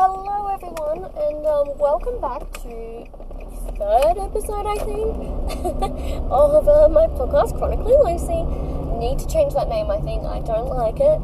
Hello, 0.00 0.46
everyone, 0.46 1.04
and 1.04 1.44
um, 1.44 1.76
welcome 1.76 2.18
back 2.22 2.40
to 2.62 3.04
the 3.52 3.72
third 3.76 4.16
episode, 4.16 4.64
I 4.64 4.78
think, 4.80 5.12
of 6.32 6.66
uh, 6.66 6.88
my 6.88 7.04
podcast, 7.20 7.52
Chronically 7.58 7.92
Lucy. 8.00 8.40
Need 8.96 9.18
to 9.18 9.28
change 9.28 9.52
that 9.52 9.68
name, 9.68 9.90
I 9.90 10.00
think. 10.00 10.24
I 10.24 10.40
don't 10.40 10.68
like 10.72 10.96
it. 10.96 11.20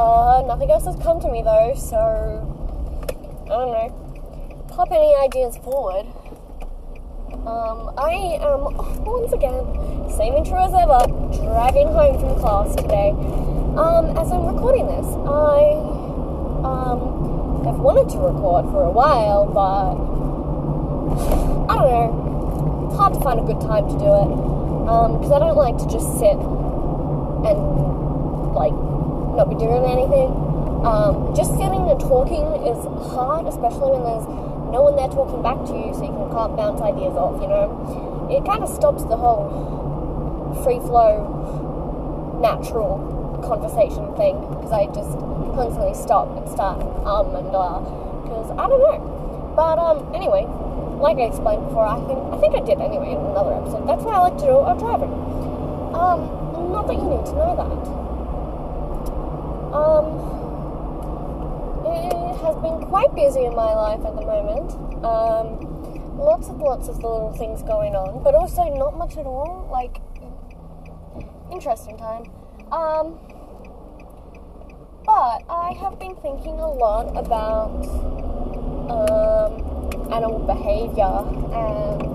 Uh, 0.00 0.42
nothing 0.48 0.70
else 0.70 0.86
has 0.86 0.96
come 0.96 1.20
to 1.20 1.28
me, 1.28 1.42
though, 1.42 1.74
so 1.76 2.00
I 3.44 3.48
don't 3.50 3.72
know. 3.76 4.64
Pop 4.68 4.88
any 4.92 5.14
ideas 5.14 5.58
forward. 5.58 6.06
Um, 7.44 7.92
I 7.98 8.40
am 8.40 8.64
once 9.04 9.34
again, 9.34 9.60
same 10.16 10.32
intro 10.40 10.64
as 10.64 10.72
ever, 10.72 11.04
driving 11.44 11.88
home 11.88 12.18
from 12.18 12.40
class 12.40 12.74
today. 12.76 13.10
Um, 13.76 14.16
as 14.16 14.32
I'm 14.32 14.46
recording 14.46 14.86
this, 14.86 15.04
I 15.04 16.06
um 16.64 17.25
have 17.66 17.78
wanted 17.78 18.08
to 18.14 18.18
record 18.18 18.64
for 18.70 18.82
a 18.84 18.90
while, 18.90 19.46
but 19.50 19.98
I 21.66 21.74
don't 21.74 21.90
know. 21.90 22.86
It's 22.86 22.96
hard 22.96 23.14
to 23.14 23.20
find 23.20 23.40
a 23.40 23.42
good 23.42 23.60
time 23.60 23.90
to 23.90 23.96
do 23.98 24.06
it 24.06 24.30
because 24.86 25.34
um, 25.34 25.36
I 25.36 25.38
don't 25.42 25.58
like 25.58 25.76
to 25.82 25.86
just 25.90 26.06
sit 26.18 26.38
and 26.38 27.58
like 28.54 28.74
not 29.34 29.50
be 29.50 29.58
doing 29.58 29.82
anything. 29.82 30.30
Um, 30.86 31.34
just 31.34 31.50
sitting 31.58 31.90
and 31.90 31.98
talking 31.98 32.46
is 32.62 32.78
hard, 33.10 33.50
especially 33.50 33.98
when 33.98 34.06
there's 34.06 34.26
no 34.70 34.86
one 34.86 34.94
there 34.94 35.10
talking 35.10 35.42
back 35.42 35.58
to 35.66 35.74
you, 35.74 35.90
so 35.90 36.06
you 36.06 36.14
can 36.14 36.30
can't 36.30 36.54
bounce 36.54 36.80
ideas 36.80 37.18
off. 37.18 37.42
You 37.42 37.50
know, 37.50 38.30
it 38.30 38.46
kind 38.46 38.62
of 38.62 38.70
stops 38.70 39.02
the 39.10 39.18
whole 39.18 39.50
free 40.62 40.78
flow, 40.78 42.38
natural 42.38 43.02
conversation 43.42 44.14
thing 44.14 44.38
because 44.54 44.70
I 44.70 44.86
just 44.94 45.18
constantly 45.54 45.94
stop 45.94 46.28
and 46.36 46.48
start 46.48 46.80
um 47.06 47.34
and 47.36 47.54
uh 47.54 47.80
because 48.24 48.50
I 48.58 48.66
don't 48.66 48.82
know. 48.82 49.52
But 49.54 49.78
um 49.78 50.14
anyway, 50.14 50.46
like 51.00 51.18
I 51.18 51.28
explained 51.28 51.66
before, 51.68 51.86
I 51.86 52.00
think 52.06 52.18
I 52.32 52.36
think 52.38 52.54
I 52.56 52.60
did 52.60 52.80
anyway 52.80 53.12
in 53.12 53.20
another 53.20 53.54
episode. 53.54 53.86
That's 53.86 54.02
what 54.02 54.14
I 54.14 54.20
like 54.20 54.38
to 54.38 54.46
do 54.46 54.56
while 54.58 54.78
driving. 54.78 55.12
Um, 55.94 56.72
not 56.72 56.86
that 56.88 56.96
you 56.96 57.08
need 57.08 57.24
to 57.24 57.32
know 57.32 57.56
that. 57.56 57.70
Um, 59.76 60.06
it 61.86 62.36
has 62.40 62.56
been 62.56 62.80
quite 62.88 63.14
busy 63.14 63.44
in 63.44 63.54
my 63.54 63.72
life 63.72 64.04
at 64.04 64.14
the 64.16 64.24
moment. 64.24 64.72
Um, 65.04 66.18
lots 66.18 66.48
and 66.48 66.58
lots 66.58 66.88
of 66.88 66.96
little 66.96 67.32
things 67.38 67.62
going 67.62 67.94
on, 67.94 68.22
but 68.22 68.34
also 68.34 68.64
not 68.74 68.96
much 68.96 69.16
at 69.16 69.26
all. 69.26 69.68
Like 69.70 70.00
interesting 71.52 71.96
time. 71.96 72.30
Um, 72.72 73.18
but 75.16 75.40
I 75.48 75.72
have 75.80 75.98
been 75.98 76.14
thinking 76.16 76.60
a 76.60 76.68
lot 76.68 77.08
about 77.16 77.72
um, 78.92 80.12
animal 80.12 80.44
behavior 80.44 81.24
and. 81.56 82.04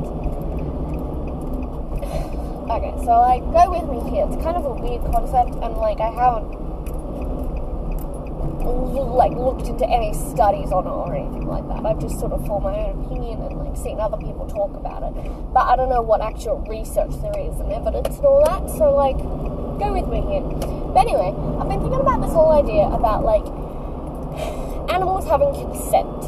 Okay, 2.71 2.95
so 3.03 3.19
like, 3.19 3.43
go 3.51 3.67
with 3.67 3.83
me 3.89 3.99
here. 4.15 4.23
It's 4.29 4.39
kind 4.41 4.55
of 4.55 4.63
a 4.63 4.71
weird 4.71 5.03
concept, 5.11 5.59
and 5.59 5.75
like, 5.75 5.99
I 5.99 6.07
haven't 6.07 6.55
like 9.11 9.33
looked 9.33 9.67
into 9.67 9.85
any 9.89 10.13
studies 10.13 10.71
on 10.71 10.87
it 10.87 10.89
or 10.89 11.13
anything 11.13 11.47
like 11.47 11.67
that. 11.67 11.85
I've 11.85 11.99
just 11.99 12.17
sort 12.17 12.31
of 12.31 12.47
formed 12.47 12.63
my 12.63 12.77
own 12.77 13.03
opinion 13.03 13.41
and 13.41 13.57
like 13.59 13.75
seen 13.75 13.99
other 13.99 14.15
people 14.15 14.47
talk 14.47 14.73
about 14.77 15.03
it. 15.03 15.11
But 15.51 15.67
I 15.67 15.75
don't 15.75 15.89
know 15.89 16.01
what 16.01 16.21
actual 16.21 16.61
research 16.69 17.11
there 17.19 17.35
is 17.35 17.59
and 17.59 17.73
evidence 17.73 18.15
and 18.15 18.25
all 18.25 18.41
that. 18.45 18.69
So 18.77 18.95
like, 18.95 19.17
go 19.17 19.91
with 19.91 20.07
me 20.07 20.21
here. 20.31 20.80
But 20.93 21.07
anyway, 21.07 21.31
I've 21.59 21.69
been 21.69 21.79
thinking 21.79 22.01
about 22.01 22.19
this 22.19 22.33
whole 22.33 22.51
idea 22.51 22.83
about 22.83 23.23
like 23.23 23.47
animals 24.91 25.23
having 25.25 25.55
consent. 25.55 26.27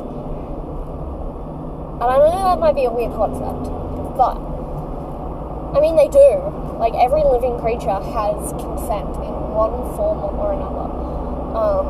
And 1.99 2.07
I 2.07 2.15
know 2.15 2.31
that 2.47 2.59
might 2.59 2.75
be 2.75 2.85
a 2.85 2.91
weird 2.91 3.11
concept, 3.11 3.67
but 4.15 4.39
I 5.75 5.79
mean 5.83 5.95
they 5.95 6.07
do. 6.07 6.39
Like 6.79 6.95
every 6.95 7.23
living 7.27 7.59
creature 7.59 7.91
has 7.91 8.55
consent 8.55 9.11
in 9.19 9.35
one 9.51 9.71
form 9.99 10.23
or 10.39 10.55
another. 10.55 10.87
Um, 11.59 11.85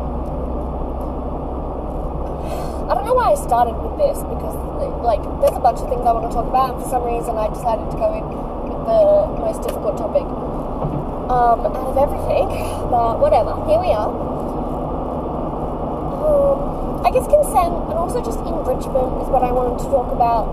I 2.90 2.96
don't 2.98 3.06
know 3.06 3.14
why 3.14 3.32
I 3.32 3.36
started 3.38 3.78
with 3.78 4.02
this 4.02 4.18
because 4.26 4.58
like 5.06 5.22
there's 5.46 5.56
a 5.56 5.62
bunch 5.62 5.78
of 5.78 5.90
things 5.90 6.02
I 6.06 6.12
want 6.12 6.26
to 6.26 6.34
talk 6.34 6.50
about, 6.50 6.74
and 6.74 6.84
for 6.84 6.90
some 6.90 7.06
reason 7.06 7.38
I 7.38 7.54
decided 7.54 7.86
to 7.94 7.98
go 8.02 8.18
in 8.18 8.26
with 8.66 8.82
the 8.90 9.02
most 9.46 9.62
difficult 9.62 9.98
topic 9.98 10.26
um, 11.30 11.66
out 11.66 11.88
of 11.88 11.98
everything, 11.98 12.48
but 12.92 13.20
whatever. 13.20 13.56
Here 13.68 13.80
we 13.80 13.92
are. 13.96 14.12
Um, 16.24 17.06
I 17.06 17.12
guess 17.12 17.28
consent 17.28 17.92
and 17.92 18.00
also 18.00 18.24
just 18.24 18.40
enrichment 18.40 19.24
is 19.24 19.28
what 19.32 19.44
I 19.44 19.52
wanted 19.52 19.80
to 19.84 19.88
talk 19.92 20.12
about. 20.12 20.48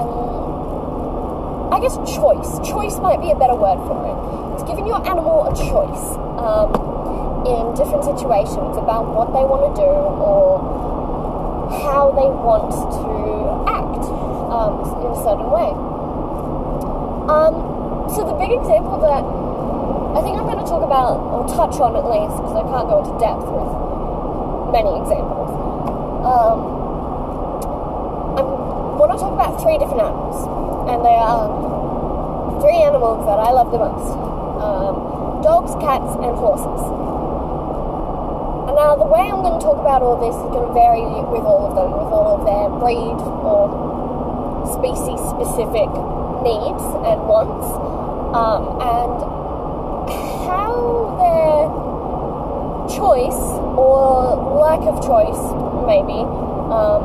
Um, 0.00 1.72
I 1.72 1.80
guess 1.80 1.96
choice. 2.04 2.60
Choice 2.66 3.00
might 3.00 3.20
be 3.20 3.30
a 3.30 3.36
better 3.36 3.56
word 3.56 3.80
for 3.88 3.96
it. 4.04 4.16
It's 4.54 4.64
giving 4.68 4.86
your 4.86 5.00
animal 5.06 5.48
a 5.48 5.54
choice 5.56 6.16
um, 6.36 6.72
in 7.48 7.72
different 7.76 8.04
situations 8.04 8.76
about 8.76 9.08
what 9.08 9.32
they 9.32 9.44
want 9.44 9.72
to 9.72 9.72
do 9.80 9.88
or 9.88 10.60
how 11.80 12.12
they 12.12 12.28
want 12.28 12.72
to 12.72 13.68
act 13.70 14.04
um, 14.52 14.84
in 15.00 15.12
a 15.12 15.20
certain 15.24 15.48
way. 15.48 15.72
Um, 17.30 18.10
so 18.10 18.26
the 18.26 18.34
big 18.34 18.50
example 18.50 18.98
that 19.06 19.22
I 20.10 20.20
think 20.26 20.34
I'm 20.34 20.46
going 20.50 20.58
to 20.58 20.66
talk 20.66 20.82
about, 20.82 21.22
or 21.30 21.46
touch 21.46 21.78
on 21.78 21.94
at 21.94 22.02
least, 22.02 22.34
because 22.34 22.56
I 22.58 22.66
can't 22.66 22.90
go 22.90 22.98
into 22.98 23.14
depth 23.22 23.46
with 23.46 23.70
many 24.74 24.90
examples. 24.98 25.50
Um, 26.26 26.58
I 28.34 28.42
want 28.42 29.14
to 29.14 29.18
talk 29.22 29.32
about 29.38 29.62
three 29.62 29.78
different 29.78 30.02
animals, 30.02 30.50
and 30.90 30.98
they 31.06 31.14
are 31.14 31.46
three 32.58 32.82
animals 32.82 33.22
that 33.30 33.38
I 33.38 33.54
love 33.54 33.70
the 33.70 33.78
most 33.78 34.10
um, 34.58 35.40
dogs, 35.46 35.72
cats, 35.78 36.10
and 36.18 36.34
horses. 36.34 36.82
And 38.66 38.74
now, 38.74 38.98
the 38.98 39.06
way 39.06 39.30
I'm 39.30 39.46
going 39.46 39.58
to 39.58 39.64
talk 39.64 39.78
about 39.78 40.02
all 40.02 40.18
this 40.18 40.34
is 40.34 40.50
going 40.50 40.66
to 40.68 40.74
vary 40.74 41.06
with 41.06 41.46
all 41.46 41.70
of 41.70 41.78
them, 41.78 41.90
with 41.94 42.10
all 42.10 42.34
of 42.34 42.42
their 42.46 42.66
breed 42.82 43.18
or 43.46 43.70
species 44.74 45.22
specific 45.22 45.90
needs 46.42 46.82
and 47.06 47.18
wants. 47.30 47.66
Um, 48.34 48.78
and 48.78 49.40
how 50.46 51.14
their 51.18 51.66
choice 53.00 53.40
or 53.80 54.60
lack 54.60 54.84
of 54.84 55.00
choice, 55.00 55.40
maybe, 55.88 56.20
um, 56.68 57.00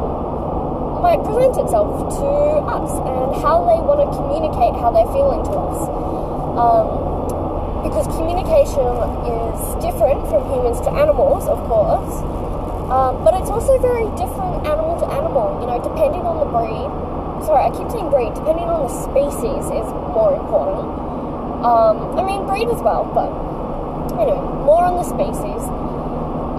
might 1.00 1.24
present 1.24 1.56
itself 1.56 1.88
to 2.20 2.28
us 2.68 2.92
and 3.08 3.32
how 3.40 3.64
they 3.64 3.80
want 3.80 4.04
to 4.04 4.08
communicate 4.12 4.76
how 4.76 4.92
they're 4.92 5.08
feeling 5.16 5.40
to 5.48 5.56
us. 5.56 5.80
Um, 6.60 7.06
because 7.88 8.12
communication 8.18 8.92
is 9.24 9.56
different 9.80 10.20
from 10.28 10.44
humans 10.52 10.84
to 10.84 10.92
animals, 10.92 11.48
of 11.48 11.64
course, 11.70 12.20
um, 12.92 13.24
but 13.24 13.32
it's 13.40 13.50
also 13.50 13.80
very 13.80 14.10
different 14.20 14.68
animal 14.68 15.00
to 15.00 15.08
animal, 15.16 15.62
you 15.64 15.68
know, 15.70 15.80
depending 15.80 16.28
on 16.28 16.44
the 16.44 16.50
breed. 16.50 16.90
Sorry, 17.46 17.64
I 17.64 17.72
keep 17.72 17.88
saying 17.94 18.10
breed, 18.10 18.34
depending 18.36 18.68
on 18.68 18.90
the 18.90 18.92
species 18.92 19.64
is 19.72 19.88
more 20.12 20.34
important. 20.34 20.90
Um, 21.64 22.18
I 22.18 22.26
mean, 22.26 22.44
breed 22.50 22.68
as 22.68 22.82
well, 22.82 23.06
but 23.14 23.30
anyway, 24.18 24.42
more 24.66 24.84
on 24.84 24.98
the 24.98 25.06
species 25.06 25.62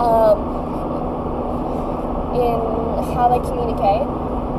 um, 0.00 0.38
in 2.36 2.58
how 3.16 3.28
they 3.32 3.40
communicate 3.48 4.04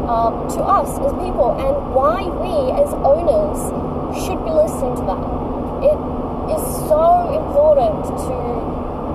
um, 0.10 0.48
to 0.50 0.60
us 0.64 0.98
as 1.04 1.12
people 1.22 1.54
and 1.60 1.76
why 1.94 2.26
we 2.42 2.72
as 2.74 2.90
owners 3.06 3.60
should 4.18 4.40
be 4.42 4.52
listening 4.52 4.96
to 4.98 5.04
that. 5.06 5.22
It 5.84 5.98
is 6.58 6.64
so 6.90 7.28
important 7.38 8.08
to 8.26 8.36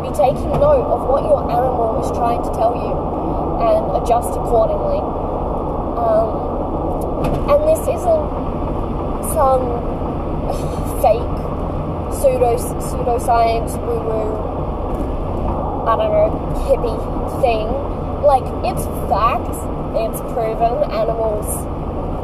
be 0.05 0.11
taking 0.15 0.53
note 0.61 0.87
of 0.87 1.09
what 1.09 1.25
your 1.25 1.43
animal 1.51 2.05
is 2.05 2.11
trying 2.13 2.43
to 2.45 2.51
tell 2.55 2.77
you 2.77 2.93
and 3.67 3.83
adjust 3.99 4.31
accordingly. 4.37 5.01
Um, 5.99 6.53
and 7.51 7.61
this 7.67 7.83
isn't 7.89 8.25
some 9.35 9.65
fake 11.03 11.35
pseudo 12.15 12.55
pseudoscience 12.55 13.81
woo 13.81 13.99
woo 13.99 14.52
I 15.83 15.97
don't 15.97 16.11
know 16.11 16.31
hippie 16.67 16.99
thing. 17.43 17.67
Like 18.23 18.47
it's 18.65 18.87
facts. 19.11 19.59
It's 19.99 20.21
proven. 20.33 20.91
Animals 20.91 21.47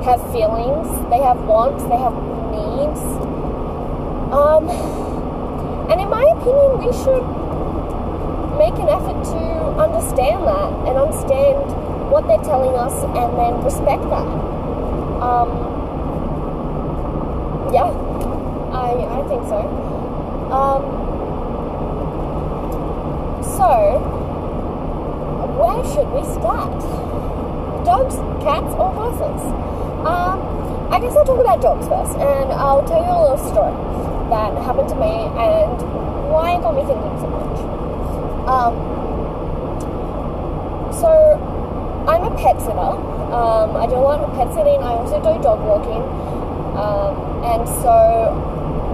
have 0.04 0.22
feelings. 0.32 0.86
They 1.10 1.18
have 1.18 1.42
wants. 1.44 1.82
They 1.84 1.98
have 1.98 2.14
needs. 2.54 3.00
Um, 4.32 4.68
and 5.90 6.00
in 6.00 6.08
my 6.08 6.22
opinion, 6.36 6.78
we 6.78 6.92
should 6.92 7.24
make 8.58 8.74
an 8.78 8.88
effort 8.88 9.24
to 9.32 9.42
understand 9.80 10.46
that 10.46 10.72
and 10.86 10.98
understand 10.98 11.58
what 12.10 12.26
they're 12.26 12.42
telling 12.44 12.74
us, 12.76 12.92
and 13.04 13.36
then 13.36 13.62
respect 13.64 14.02
that. 14.08 14.28
Um, 15.22 15.48
yeah, 17.72 17.88
I, 18.72 19.20
I 19.20 19.28
think 19.28 19.44
so. 19.44 19.60
Um, 20.52 20.87
so, 23.68 24.00
where 25.60 25.84
should 25.92 26.08
we 26.16 26.24
start? 26.24 26.72
Dogs, 27.84 28.16
cats, 28.40 28.72
or 28.80 28.88
horses? 28.96 29.44
Um, 30.08 30.40
I 30.88 30.96
guess 30.98 31.12
I'll 31.12 31.28
talk 31.28 31.38
about 31.38 31.60
dogs 31.60 31.84
first, 31.84 32.16
and 32.16 32.48
I'll 32.52 32.80
tell 32.88 33.04
you 33.04 33.12
a 33.12 33.20
little 33.20 33.36
story 33.36 33.76
that 34.32 34.56
happened 34.64 34.88
to 34.88 34.96
me 34.96 35.28
and 35.36 35.76
why 36.32 36.56
it 36.56 36.64
got 36.64 36.80
me 36.80 36.84
thinking 36.88 37.12
so 37.20 37.28
much. 37.28 37.60
Um, 38.48 38.72
so, 40.96 41.12
I'm 42.08 42.24
a 42.24 42.32
pet 42.40 42.56
sitter. 42.64 42.96
Um, 43.36 43.76
I 43.76 43.84
do 43.84 44.00
a 44.00 44.04
lot 44.08 44.20
of 44.24 44.32
pet 44.32 44.48
sitting. 44.56 44.80
I 44.80 44.96
also 44.96 45.20
do 45.20 45.36
dog 45.44 45.60
walking. 45.60 46.08
Um, 46.72 47.12
and 47.44 47.68
so, 47.84 48.32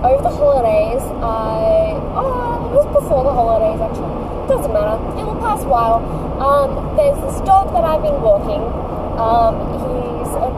over 0.02 0.20
the 0.20 0.34
holidays, 0.34 1.02
I. 1.22 1.94
Oh, 2.18 2.58
it 2.66 2.74
was 2.74 2.86
before 2.90 3.22
the 3.22 3.30
holidays 3.30 3.78
actually. 3.78 4.13
Doesn't 4.48 4.72
matter. 4.72 5.00
It'll 5.18 5.40
pass 5.40 5.62
a 5.62 5.68
while. 5.68 6.04
Um, 6.40 6.96
there's 6.96 7.16
this 7.16 7.40
dog 7.46 7.72
that 7.72 7.84
I've 7.84 8.02
been 8.02 8.20
walking. 8.20 8.60
Um, 9.16 9.56
he's 9.80 10.32
a 10.36 10.52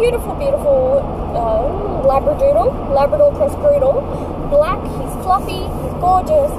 beautiful, 0.00 0.34
beautiful 0.34 0.98
uh, 1.36 2.02
Labradoodle, 2.02 2.94
Labrador 2.94 3.30
cross 3.36 3.54
poodle. 3.54 4.02
Black, 4.50 4.82
he's 4.82 5.14
fluffy, 5.22 5.62
he's 5.62 5.94
gorgeous. 6.02 6.50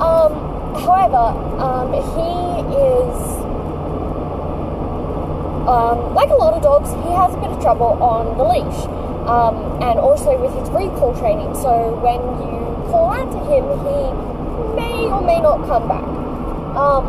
Um, 0.00 0.32
however, 0.80 1.36
um, 1.60 1.92
he 1.92 2.32
is 2.72 3.18
um, 5.68 6.14
like 6.14 6.30
a 6.30 6.38
lot 6.40 6.54
of 6.54 6.62
dogs, 6.62 6.88
he 7.04 7.12
has 7.12 7.34
a 7.34 7.36
bit 7.36 7.50
of 7.50 7.60
trouble 7.60 8.00
on 8.02 8.38
the 8.38 8.44
leash. 8.44 8.88
Um, 9.28 9.82
and 9.82 10.00
also 10.00 10.32
with 10.40 10.54
his 10.56 10.70
recall 10.70 11.12
training. 11.18 11.52
So 11.54 11.92
when 12.00 12.16
you 12.40 12.64
call 12.88 13.12
out 13.12 13.28
to 13.28 13.40
him, 13.44 13.68
he 13.84 14.27
may 14.98 15.06
or 15.06 15.20
may 15.22 15.40
not 15.40 15.66
come 15.66 15.86
back. 15.86 16.02
Um, 16.74 17.06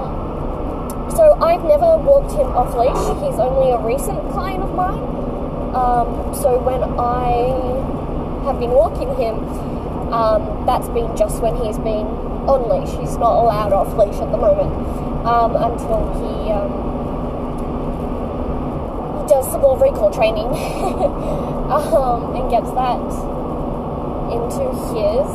so 1.12 1.34
I've 1.42 1.64
never 1.64 1.98
walked 1.98 2.32
him 2.34 2.48
off 2.54 2.74
leash. 2.78 3.02
He's 3.26 3.40
only 3.40 3.72
a 3.72 3.80
recent 3.80 4.32
client 4.32 4.64
of 4.64 4.74
mine. 4.76 5.02
Um, 5.74 6.34
so 6.34 6.58
when 6.62 6.84
I 6.84 8.46
have 8.46 8.60
been 8.60 8.72
walking 8.72 9.10
him, 9.16 9.42
um, 10.14 10.66
that's 10.66 10.88
been 10.90 11.16
just 11.18 11.42
when 11.42 11.56
he's 11.58 11.78
been 11.78 12.06
on 12.46 12.70
leash. 12.70 12.94
He's 13.00 13.18
not 13.18 13.42
allowed 13.42 13.74
off 13.74 13.94
leash 13.98 14.22
at 14.22 14.32
the 14.32 14.38
moment 14.38 14.74
um, 15.26 15.56
until 15.58 16.02
he 16.18 16.52
um, 16.54 16.72
he 19.22 19.28
does 19.30 19.46
some 19.52 19.62
more 19.62 19.78
recall 19.78 20.12
training 20.12 20.48
um, 21.74 22.36
and 22.38 22.50
gets 22.50 22.70
that 22.74 23.02
into 24.30 24.66
his 24.94 25.26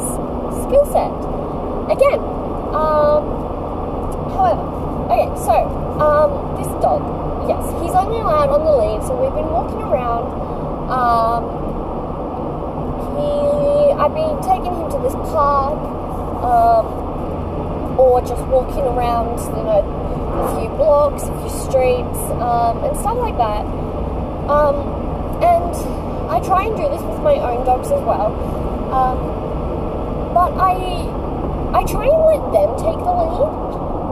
skill 0.63 0.87
set 0.87 1.11
again. 1.91 2.34
Um, 2.75 3.23
however, 4.35 4.67
okay, 5.07 5.31
so 5.39 5.55
um, 6.03 6.59
this 6.59 6.67
dog, 6.83 7.03
yes, 7.49 7.63
he's 7.83 7.95
only 7.95 8.19
allowed 8.19 8.51
on 8.51 8.65
the 8.67 8.75
lead, 8.75 9.01
so 9.07 9.15
we've 9.15 9.33
been 9.35 9.47
walking 9.47 9.79
around. 9.79 10.27
Um, 10.91 11.43
he, 13.15 13.95
I've 13.95 14.13
been 14.13 14.43
taking 14.43 14.75
him 14.75 14.91
to 14.91 14.99
this 15.07 15.15
park, 15.31 15.79
um, 16.43 17.05
or 17.99 18.21
just 18.21 18.43
walking 18.51 18.83
around, 18.83 19.39
you 19.39 19.63
know, 19.63 19.81
a 19.81 20.59
few 20.59 20.69
blocks, 20.75 21.23
a 21.23 21.35
few 21.41 21.51
streets, 21.51 22.19
um, 22.43 22.83
and 22.83 22.97
stuff 22.99 23.17
like 23.19 23.37
that. 23.39 23.63
Um, 24.51 24.77
and 25.41 25.75
I 26.29 26.41
try 26.41 26.65
and 26.67 26.77
do 26.77 26.89
this 26.91 27.03
with 27.03 27.23
my 27.23 27.39
own 27.39 27.65
dogs 27.65 27.87
as 27.87 28.03
well. 28.03 28.35
Um, 28.91 30.35
but 30.35 30.53
I, 30.59 30.75
I 31.75 31.83
try 31.83 32.07
and 32.07 32.23
let 32.31 32.39
them 32.55 32.71
take 32.79 33.03
the 33.03 33.11
lead, 33.11 33.51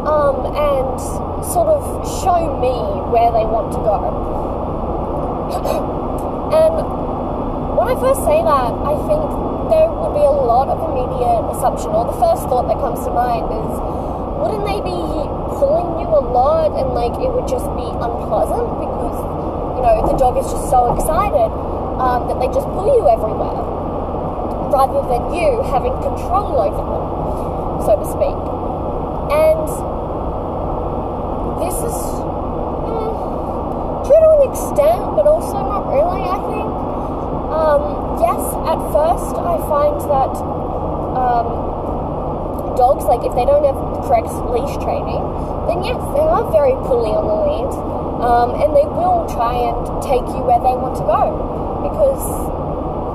um, 0.02 0.50
and 0.50 0.98
sort 1.46 1.70
of 1.70 2.02
show 2.26 2.58
me 2.58 2.74
where 3.14 3.30
they 3.30 3.46
want 3.46 3.70
to 3.70 3.78
go. 3.86 4.02
and 6.58 6.74
when 7.78 7.86
I 7.86 7.94
first 8.02 8.26
say 8.26 8.42
that, 8.42 8.72
I 8.82 8.98
think 9.06 9.22
there 9.70 9.86
would 9.86 10.10
be 10.10 10.26
a 10.26 10.36
lot 10.42 10.74
of 10.74 10.82
immediate 10.90 11.54
assumption, 11.54 11.94
or 11.94 12.10
the 12.10 12.18
first 12.18 12.50
thought 12.50 12.66
that 12.66 12.82
comes 12.82 12.98
to 13.06 13.14
mind 13.14 13.46
is, 13.46 13.72
wouldn't 14.42 14.66
they 14.66 14.82
be 14.82 14.98
pulling 15.54 16.02
you 16.02 16.10
a 16.10 16.18
lot 16.18 16.74
and 16.74 16.90
like 16.98 17.14
it 17.22 17.30
would 17.30 17.46
just 17.46 17.70
be 17.78 17.86
unpleasant 17.86 18.66
because, 18.82 19.18
you 19.78 19.86
know, 19.86 20.02
the 20.10 20.18
dog 20.18 20.34
is 20.34 20.50
just 20.50 20.66
so 20.66 20.90
excited 20.98 21.46
um, 22.02 22.26
that 22.26 22.42
they 22.42 22.50
just 22.50 22.66
pull 22.74 22.90
you 22.90 23.06
everywhere 23.06 23.62
rather 24.72 25.04
than 25.06 25.22
you 25.30 25.62
having 25.68 25.92
control 26.00 26.58
over 26.58 26.80
them, 26.80 27.01
so 27.82 27.98
to 27.98 28.06
speak. 28.06 28.38
And 29.32 29.66
this 31.58 31.76
is 31.82 31.98
mm, 32.86 33.12
true 34.06 34.22
to 34.22 34.28
an 34.38 34.42
extent, 34.50 35.02
but 35.18 35.26
also 35.26 35.58
not 35.66 35.90
really, 35.90 36.22
I 36.22 36.38
think. 36.46 36.68
Um, 37.52 37.82
yes, 38.22 38.42
at 38.70 38.78
first 38.94 39.34
I 39.36 39.54
find 39.66 39.98
that 40.08 40.34
um, 41.18 41.46
dogs, 42.76 43.04
like 43.04 43.26
if 43.26 43.34
they 43.34 43.44
don't 43.44 43.66
have 43.66 43.78
correct 44.06 44.30
leash 44.50 44.74
training, 44.78 45.22
then 45.66 45.82
yes, 45.82 45.98
they 46.14 46.24
are 46.24 46.46
very 46.50 46.74
pulley 46.86 47.12
on 47.12 47.26
the 47.26 47.38
lead, 47.46 47.72
um, 48.22 48.58
and 48.62 48.74
they 48.74 48.86
will 48.86 49.26
try 49.30 49.58
and 49.58 49.76
take 50.02 50.24
you 50.32 50.42
where 50.42 50.62
they 50.62 50.74
want 50.74 50.96
to 50.98 51.04
go. 51.06 51.34
Because 51.82 52.22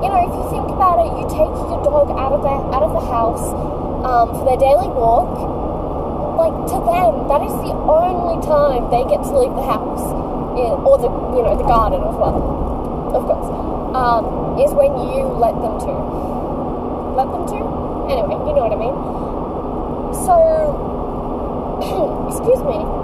you 0.04 0.08
know, 0.12 0.20
if 0.22 0.30
you 0.30 0.44
think 0.52 0.68
about 0.70 1.02
it, 1.02 1.10
you 1.18 1.26
take 1.26 1.52
your 1.68 1.82
dog 1.82 2.12
out 2.14 2.32
of 2.32 2.42
the 2.44 2.54
out 2.70 2.84
of 2.86 2.92
the 2.94 3.04
house 3.10 3.77
um, 4.04 4.34
for 4.34 4.44
their 4.46 4.58
daily 4.58 4.88
walk. 4.90 5.32
Like 6.38 6.54
to 6.70 6.78
them, 6.86 7.26
that 7.26 7.42
is 7.42 7.54
the 7.66 7.74
only 7.74 8.38
time 8.46 8.86
they 8.94 9.02
get 9.10 9.26
to 9.26 9.32
leave 9.34 9.54
the 9.58 9.66
house, 9.66 10.06
yeah, 10.54 10.78
or 10.78 10.94
the 10.98 11.10
you 11.34 11.42
know 11.42 11.58
the 11.58 11.66
garden 11.66 11.98
as 11.98 12.14
well, 12.14 12.38
of 13.10 13.22
course. 13.26 13.50
Um, 13.98 14.54
is 14.62 14.70
when 14.74 14.94
you 15.10 15.26
let 15.38 15.58
them 15.58 15.82
to. 15.82 15.92
Let 17.18 17.26
them 17.34 17.42
to? 17.50 17.58
Anyway, 18.06 18.38
you 18.46 18.54
know 18.54 18.70
what 18.70 18.74
I 18.74 18.78
mean. 18.78 18.94
So, 20.14 20.34
excuse 22.30 22.62
me. 22.62 22.98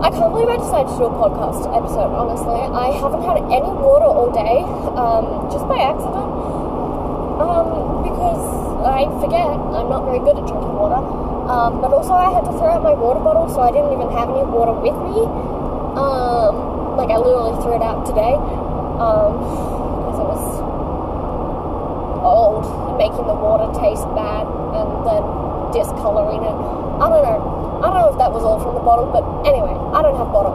I 0.00 0.08
can't 0.08 0.32
believe 0.32 0.48
I 0.48 0.56
decided 0.56 0.88
to 0.88 0.96
do 0.96 1.04
a 1.04 1.12
podcast 1.12 1.60
episode, 1.76 2.08
honestly. 2.16 2.56
I 2.72 2.88
haven't 2.88 3.20
had 3.20 3.36
any 3.52 3.68
water 3.68 4.08
all 4.08 4.32
day, 4.32 4.64
um, 4.96 5.50
just 5.52 5.68
by 5.68 5.76
accident. 5.76 6.24
Um, 7.36 8.00
because 8.02 8.59
I 8.84 9.04
forget, 9.20 9.46
I'm 9.46 9.88
not 9.88 10.04
very 10.04 10.20
good 10.20 10.36
at 10.36 10.44
drinking 10.46 10.74
water. 10.76 11.00
Um, 11.50 11.80
but 11.82 11.90
also 11.90 12.14
I 12.14 12.30
had 12.30 12.46
to 12.46 12.52
throw 12.54 12.70
out 12.70 12.82
my 12.82 12.94
water 12.94 13.18
bottle, 13.18 13.50
so 13.50 13.58
I 13.60 13.74
didn't 13.74 13.90
even 13.90 14.06
have 14.14 14.30
any 14.30 14.46
water 14.46 14.70
with 14.70 14.94
me. 14.94 15.26
Um, 15.98 16.94
like 16.94 17.10
I 17.10 17.18
literally 17.18 17.58
threw 17.58 17.74
it 17.74 17.82
out 17.82 18.06
today. 18.06 18.38
Um, 19.00 19.34
because 20.06 20.18
it 20.20 20.28
was 20.30 20.44
old, 22.22 22.64
making 23.00 23.26
the 23.26 23.34
water 23.34 23.66
taste 23.80 24.06
bad, 24.14 24.46
and 24.46 24.88
then 25.08 25.22
discoloring 25.72 26.44
it. 26.44 26.56
I 27.00 27.06
don't 27.08 27.24
know. 27.24 27.82
I 27.82 27.88
don't 27.88 28.00
know 28.04 28.12
if 28.12 28.18
that 28.20 28.30
was 28.30 28.44
all 28.44 28.60
from 28.60 28.76
the 28.76 28.84
bottle, 28.84 29.08
but 29.08 29.24
anyway, 29.48 29.72
I 29.72 30.04
don't 30.04 30.14
have 30.20 30.28
bottle. 30.30 30.52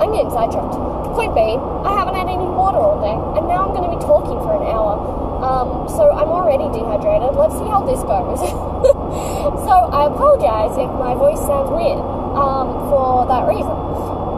I'm 0.00 0.14
getting 0.14 0.30
sidetracked. 0.30 0.78
Point 1.12 1.34
being, 1.34 1.60
I 1.84 1.92
haven't 1.98 2.14
had 2.14 2.30
any 2.30 2.46
water 2.46 2.78
all 2.78 3.02
day, 3.02 3.12
and 3.36 3.44
now 3.50 3.68
I'm 3.68 3.74
going 3.76 3.84
to 3.84 3.92
be 3.92 4.00
talking 4.00 4.38
for 4.40 4.56
an 4.56 4.64
hour. 4.64 5.21
Um, 5.42 5.90
so 5.90 6.06
I'm 6.14 6.30
already 6.30 6.70
dehydrated. 6.70 7.34
Let's 7.34 7.58
see 7.58 7.66
how 7.66 7.82
this 7.82 7.98
goes. 8.06 8.38
so 9.66 9.74
I 9.90 10.06
apologize 10.06 10.78
if 10.78 10.86
my 11.02 11.18
voice 11.18 11.42
sounds 11.42 11.66
weird 11.66 11.98
um, 12.38 12.86
for 12.86 13.26
that 13.26 13.50
reason. 13.50 13.74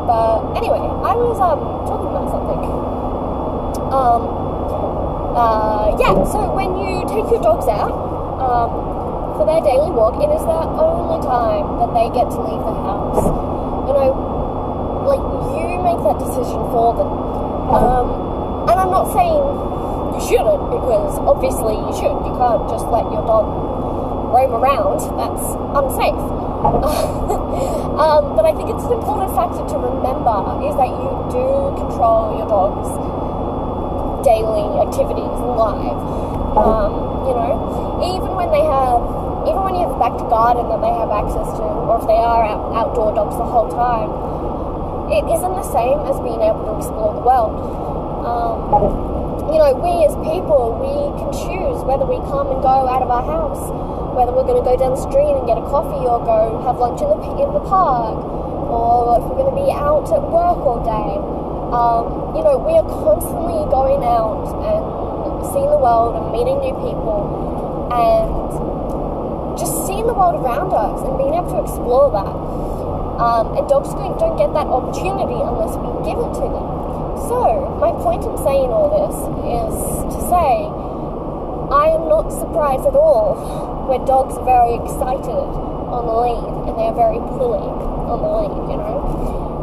But 0.09 0.57
anyway, 0.57 0.81
I 0.81 1.13
was 1.13 1.37
um, 1.45 1.61
talking 1.85 2.09
about 2.09 2.33
something. 2.33 2.61
Um, 3.93 4.21
uh, 5.37 5.93
yeah, 6.01 6.25
so 6.25 6.49
when 6.57 6.73
you 6.81 7.05
take 7.05 7.29
your 7.29 7.45
dogs 7.45 7.69
out, 7.69 7.93
um, 8.41 9.37
for 9.37 9.45
their 9.45 9.61
daily 9.61 9.93
walk, 9.93 10.17
it 10.25 10.33
is 10.33 10.41
their 10.49 10.65
only 10.73 11.21
time 11.21 11.85
that 11.85 11.93
they 11.93 12.09
get 12.17 12.33
to 12.33 12.39
leave 12.41 12.65
the 12.65 12.77
house. 12.81 13.29
You 13.85 13.93
know, 13.93 14.09
like 15.05 15.21
you 15.53 15.85
make 15.85 16.01
that 16.01 16.17
decision 16.17 16.65
for 16.73 16.97
them. 16.97 17.13
Um, 17.69 18.09
and 18.73 18.77
I'm 18.81 18.89
not 18.89 19.13
saying 19.13 19.74
shouldn't, 20.29 20.65
because 20.73 21.19
obviously 21.25 21.77
you 21.77 21.93
should. 21.93 22.17
You 22.25 22.35
can't 22.37 22.65
just 22.69 22.87
let 22.89 23.05
your 23.13 23.25
dog 23.25 23.47
roam 24.33 24.53
around. 24.57 24.99
That's 25.15 25.47
unsafe. 25.77 26.25
um, 26.65 28.35
but 28.35 28.49
I 28.49 28.53
think 28.57 28.73
it's 28.73 28.85
an 28.89 28.97
important 28.97 29.37
factor 29.37 29.63
to 29.63 29.77
remember 29.77 30.65
is 30.65 30.75
that 30.81 30.89
you 30.89 31.13
do 31.29 31.45
control 31.77 32.35
your 32.41 32.49
dog's 32.49 32.89
daily 34.25 34.81
activities 34.81 35.37
in 35.45 35.51
life. 35.61 36.01
Um, 36.57 37.29
you 37.29 37.35
know, 37.37 38.01
even 38.01 38.33
when 38.33 38.49
they 38.49 38.65
have 38.65 39.05
even 39.45 39.61
when 39.61 39.77
you 39.77 39.85
have 39.85 39.93
a 39.93 40.01
back 40.01 40.17
to 40.17 40.25
garden 40.25 40.65
that 40.73 40.81
they 40.81 40.89
have 40.89 41.13
access 41.13 41.45
to, 41.61 41.65
or 41.85 42.01
if 42.01 42.09
they 42.09 42.17
are 42.17 42.49
out, 42.49 42.73
outdoor 42.73 43.13
dogs 43.13 43.37
the 43.37 43.45
whole 43.45 43.69
time, 43.69 44.09
it 45.13 45.29
isn't 45.29 45.53
the 45.53 45.69
same 45.69 46.01
as 46.09 46.17
being 46.25 46.41
able 46.41 46.65
to 46.65 46.73
explore 46.81 47.13
the 47.13 47.21
world. 47.21 47.53
Um, 48.25 49.04
you 49.53 49.59
know, 49.61 49.73
we 49.77 49.93
as 50.09 50.15
people, 50.25 50.77
we 50.81 50.95
can 51.21 51.31
choose 51.33 51.85
whether 51.85 52.07
we 52.07 52.17
come 52.31 52.49
and 52.49 52.61
go 52.65 52.89
out 52.89 53.03
of 53.03 53.11
our 53.11 53.25
house. 53.25 53.61
whether 54.15 54.31
we're 54.31 54.47
going 54.47 54.63
to 54.63 54.67
go 54.67 54.79
down 54.79 54.95
the 54.95 55.03
street 55.03 55.35
and 55.35 55.43
get 55.45 55.59
a 55.59 55.67
coffee 55.67 56.07
or 56.07 56.23
go 56.23 56.63
have 56.63 56.79
lunch 56.79 57.03
in 57.03 57.11
the 57.11 57.19
in 57.43 57.51
the 57.51 57.65
park, 57.67 58.15
or 58.71 59.19
if 59.19 59.27
we're 59.27 59.43
going 59.43 59.51
to 59.51 59.59
be 59.59 59.71
out 59.75 60.07
at 60.15 60.23
work 60.23 60.63
all 60.63 60.81
day. 60.87 61.19
Um, 61.75 62.37
you 62.39 62.43
know, 62.47 62.55
we 62.55 62.79
are 62.79 62.87
constantly 62.87 63.67
going 63.67 64.07
out 64.07 64.47
and 64.63 65.43
seeing 65.51 65.67
the 65.67 65.81
world 65.83 66.15
and 66.15 66.31
meeting 66.31 66.63
new 66.63 66.75
people 66.79 67.91
and 67.91 69.59
just 69.59 69.75
seeing 69.87 70.07
the 70.07 70.15
world 70.15 70.39
around 70.39 70.71
us 70.71 71.03
and 71.03 71.19
being 71.19 71.35
able 71.35 71.51
to 71.51 71.59
explore 71.67 72.15
that. 72.15 72.31
Um, 73.19 73.59
and 73.59 73.67
dogs 73.67 73.91
don't 73.95 74.39
get 74.39 74.55
that 74.55 74.67
opportunity 74.71 75.39
unless 75.39 75.75
we 75.75 75.91
give 76.07 76.19
it 76.19 76.33
to 76.39 76.47
them. 76.47 76.64
So, 77.29 77.81
my 77.81 77.93
point 78.05 78.21
in 78.21 78.37
saying 78.45 78.69
all 78.69 78.93
this 78.93 79.17
is 79.49 79.75
to 80.13 80.19
say 80.29 80.69
I 81.73 81.97
am 81.97 82.09
not 82.13 82.29
surprised 82.29 82.85
at 82.85 82.93
all 82.93 83.89
when 83.89 84.05
dogs 84.05 84.37
are 84.37 84.45
very 84.45 84.77
excited 84.77 85.33
on 85.89 86.05
the 86.05 86.13
lead 86.13 86.69
and 86.69 86.77
they 86.77 86.85
are 86.85 86.95
very 86.97 87.17
pulling 87.35 87.73
on 88.05 88.21
the 88.21 88.29
lead, 88.29 88.53
you 88.69 88.77
know. 88.77 89.01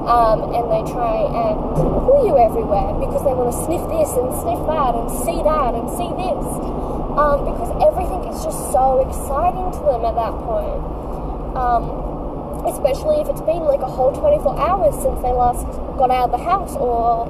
Um, 0.09 0.49
and 0.57 0.65
they 0.73 0.81
try 0.89 1.29
and 1.29 1.55
pull 1.77 2.25
you 2.25 2.33
everywhere 2.41 2.97
because 2.97 3.21
they 3.21 3.37
want 3.37 3.53
to 3.53 3.57
sniff 3.69 3.85
this 3.93 4.09
and 4.17 4.33
sniff 4.41 4.61
that 4.65 4.97
and 4.97 5.07
see 5.21 5.39
that 5.45 5.77
and 5.77 5.85
see 5.93 6.09
this. 6.17 6.43
Um, 7.13 7.45
because 7.45 7.69
everything 7.77 8.25
is 8.25 8.41
just 8.41 8.73
so 8.73 9.05
exciting 9.05 9.69
to 9.69 9.81
them 9.85 10.01
at 10.09 10.17
that 10.17 10.33
point. 10.41 10.81
Um, 11.53 12.65
especially 12.65 13.21
if 13.21 13.29
it's 13.29 13.45
been 13.45 13.61
like 13.69 13.85
a 13.85 13.89
whole 13.89 14.09
24 14.09 14.57
hours 14.57 14.97
since 14.97 15.21
they 15.21 15.33
last 15.33 15.65
got 15.97 16.09
out 16.09 16.29
of 16.29 16.33
the 16.33 16.43
house 16.43 16.73
or 16.77 17.29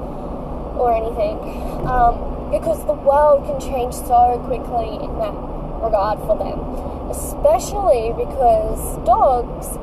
or 0.82 0.94
anything. 0.94 1.38
Um, 1.86 2.50
because 2.50 2.84
the 2.84 2.92
world 2.92 3.46
can 3.46 3.58
change 3.58 3.94
so 3.94 4.38
quickly 4.44 5.00
in 5.02 5.18
that 5.18 5.34
regard 5.80 6.18
for 6.20 6.36
them. 6.36 6.60
Especially 7.08 8.12
because 8.16 8.98
dogs 9.06 9.78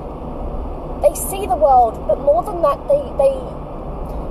they 1.02 1.16
see 1.16 1.46
the 1.48 1.56
world, 1.56 1.96
but 2.08 2.20
more 2.20 2.44
than 2.44 2.62
that, 2.62 2.80
they 2.92 3.00
they 3.16 3.36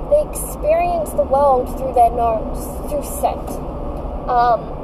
they 0.09 0.21
experience 0.29 1.11
the 1.11 1.25
world 1.25 1.65
through 1.77 1.93
their 1.93 2.09
nose, 2.09 2.61
through 2.89 3.03
scent. 3.03 3.49
Um, 4.29 4.77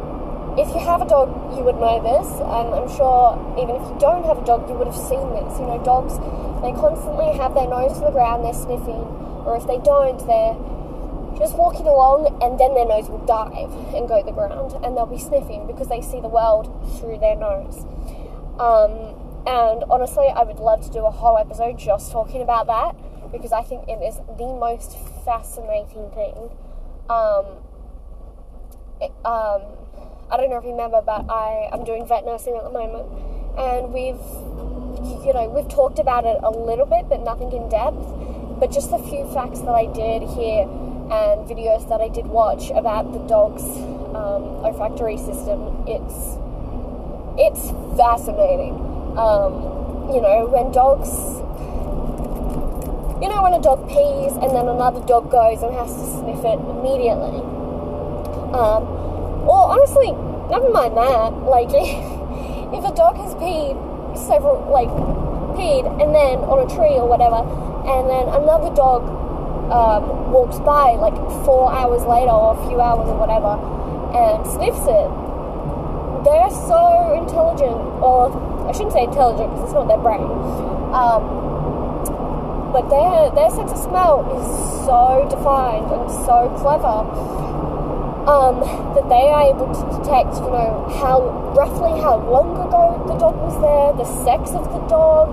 if 0.58 0.70
you 0.74 0.80
have 0.80 1.02
a 1.02 1.06
dog, 1.06 1.30
you 1.56 1.64
would 1.64 1.78
know 1.78 2.02
this, 2.02 2.28
and 2.42 2.74
I'm 2.74 2.90
sure 2.90 3.38
even 3.58 3.76
if 3.76 3.84
you 3.86 3.98
don't 4.00 4.26
have 4.26 4.42
a 4.42 4.46
dog, 4.46 4.70
you 4.70 4.76
would 4.76 4.88
have 4.88 4.98
seen 4.98 5.30
this. 5.38 5.60
You 5.60 5.68
know, 5.68 5.82
dogs 5.84 6.18
they 6.66 6.74
constantly 6.74 7.38
have 7.38 7.54
their 7.54 7.68
nose 7.68 7.94
to 8.00 8.06
the 8.06 8.16
ground, 8.16 8.44
they're 8.44 8.54
sniffing, 8.54 9.06
or 9.46 9.58
if 9.58 9.68
they 9.68 9.78
don't, 9.78 10.18
they're 10.26 10.58
just 11.38 11.56
walking 11.56 11.88
along, 11.88 12.40
and 12.42 12.60
then 12.60 12.74
their 12.76 12.86
nose 12.86 13.10
will 13.10 13.26
dive 13.26 13.72
and 13.94 14.08
go 14.08 14.20
to 14.20 14.26
the 14.26 14.32
ground, 14.32 14.74
and 14.84 14.96
they'll 14.96 15.06
be 15.06 15.20
sniffing 15.20 15.68
because 15.68 15.88
they 15.88 16.02
see 16.02 16.22
the 16.22 16.30
world 16.32 16.68
through 17.00 17.20
their 17.20 17.36
nose. 17.36 17.86
Um, 18.60 19.16
and 19.46 19.84
honestly, 19.90 20.28
I 20.28 20.44
would 20.44 20.60
love 20.60 20.82
to 20.86 20.92
do 20.92 21.06
a 21.06 21.12
whole 21.12 21.38
episode 21.38 21.78
just 21.78 22.12
talking 22.12 22.42
about 22.42 22.68
that 22.68 22.96
because 23.32 23.52
I 23.52 23.62
think 23.62 23.88
it 23.88 24.02
is 24.02 24.18
the 24.38 24.48
most 24.48 24.98
fascinating 25.24 26.10
thing. 26.12 26.50
Um, 27.10 27.46
it, 29.02 29.12
um, 29.26 29.62
I 30.32 30.38
don't 30.38 30.50
know 30.50 30.58
if 30.58 30.64
you 30.64 30.72
remember, 30.72 31.02
but 31.06 31.30
I 31.30 31.70
am 31.72 31.84
doing 31.84 32.08
vet 32.08 32.26
nursing 32.26 32.56
at 32.56 32.64
the 32.64 32.72
moment, 32.72 33.06
and 33.60 33.94
we've, 33.94 34.24
you 35.26 35.34
know, 35.34 35.52
we've 35.54 35.70
talked 35.70 36.00
about 36.00 36.26
it 36.26 36.38
a 36.42 36.50
little 36.50 36.86
bit, 36.86 37.08
but 37.10 37.22
nothing 37.22 37.52
in 37.52 37.70
depth. 37.70 38.02
But 38.58 38.72
just 38.72 38.92
a 38.92 38.98
few 38.98 39.28
facts 39.34 39.60
that 39.60 39.76
I 39.76 39.86
did 39.86 40.24
hear 40.24 40.66
and 41.12 41.46
videos 41.48 41.88
that 41.90 42.02
I 42.02 42.10
did 42.10 42.26
watch 42.26 42.72
about 42.72 43.14
the 43.14 43.20
dog's 43.20 43.64
um, 44.18 44.66
olfactory 44.66 45.18
system. 45.18 45.86
It's 45.86 46.38
it's 47.38 47.70
fascinating. 47.98 48.74
Um, 49.18 49.76
you 50.10 50.22
know, 50.22 50.48
when 50.50 50.72
dogs, 50.72 51.10
you 53.22 53.30
know, 53.30 53.42
when 53.44 53.54
a 53.54 53.62
dog 53.62 53.88
pees 53.88 54.34
and 54.34 54.50
then 54.56 54.68
another 54.68 55.02
dog 55.06 55.30
goes 55.30 55.62
and 55.62 55.74
has 55.74 55.94
to 55.94 56.06
sniff 56.20 56.44
it 56.46 56.60
immediately. 56.60 57.42
Um, 58.56 58.88
honestly, 59.50 60.12
never 60.50 60.70
mind 60.70 60.98
that. 60.98 61.34
Like, 61.44 61.70
if 61.74 62.84
a 62.84 62.94
dog 62.96 63.18
has 63.18 63.36
peed 63.36 63.78
several, 64.18 64.64
like, 64.72 64.90
peed 65.58 65.86
and 66.02 66.16
then 66.16 66.40
on 66.50 66.66
a 66.66 66.68
tree 66.74 66.96
or 66.96 67.08
whatever, 67.08 67.44
and 67.86 68.10
then 68.10 68.28
another 68.42 68.74
dog 68.74 69.25
um, 69.72 70.32
walks 70.32 70.60
by 70.60 70.94
like 71.00 71.16
four 71.46 71.72
hours 71.72 72.04
later 72.04 72.32
or 72.32 72.54
a 72.54 72.68
few 72.68 72.82
hours 72.82 73.08
or 73.10 73.18
whatever 73.18 73.58
and 74.16 74.46
sniffs 74.48 74.86
it, 74.88 75.10
they're 76.24 76.54
so 76.70 77.14
intelligent 77.14 77.82
or 78.02 78.32
I 78.68 78.72
shouldn't 78.72 78.94
say 78.94 79.04
intelligent 79.04 79.52
because 79.52 79.70
it's 79.70 79.78
not 79.78 79.88
their 79.88 80.02
brain. 80.02 80.26
Um, 80.96 81.46
but 82.72 82.90
their 82.90 83.32
their 83.32 83.50
sense 83.52 83.72
of 83.72 83.80
smell 83.80 84.26
is 84.36 84.48
so 84.84 85.28
defined 85.30 85.92
and 85.92 86.08
so 86.26 86.50
clever 86.60 87.08
um, 88.26 88.60
that 88.98 89.06
they 89.08 89.30
are 89.30 89.54
able 89.54 89.70
to 89.70 89.84
detect, 90.00 90.34
you 90.42 90.50
know, 90.50 90.90
how 90.98 91.22
roughly 91.54 91.94
how 92.02 92.18
long 92.18 92.58
ago 92.58 92.98
the 93.08 93.16
dog 93.16 93.38
was 93.38 93.54
there, 93.62 93.94
the 93.94 94.08
sex 94.26 94.52
of 94.58 94.66
the 94.74 94.82
dog, 94.90 95.30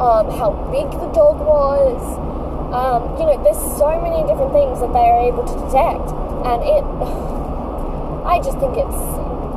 um, 0.00 0.32
how 0.38 0.56
big 0.72 0.90
the 0.96 1.10
dog 1.12 1.38
was. 1.44 2.31
Um, 2.72 3.20
you 3.20 3.28
know, 3.28 3.36
there's 3.44 3.60
so 3.76 4.00
many 4.00 4.24
different 4.24 4.52
things 4.56 4.80
that 4.80 4.92
they 4.96 5.04
are 5.04 5.20
able 5.28 5.44
to 5.44 5.54
detect, 5.68 6.08
and 6.48 6.64
it. 6.64 6.84
I 8.24 8.38
just 8.38 8.56
think 8.58 8.78
it's 8.78 9.02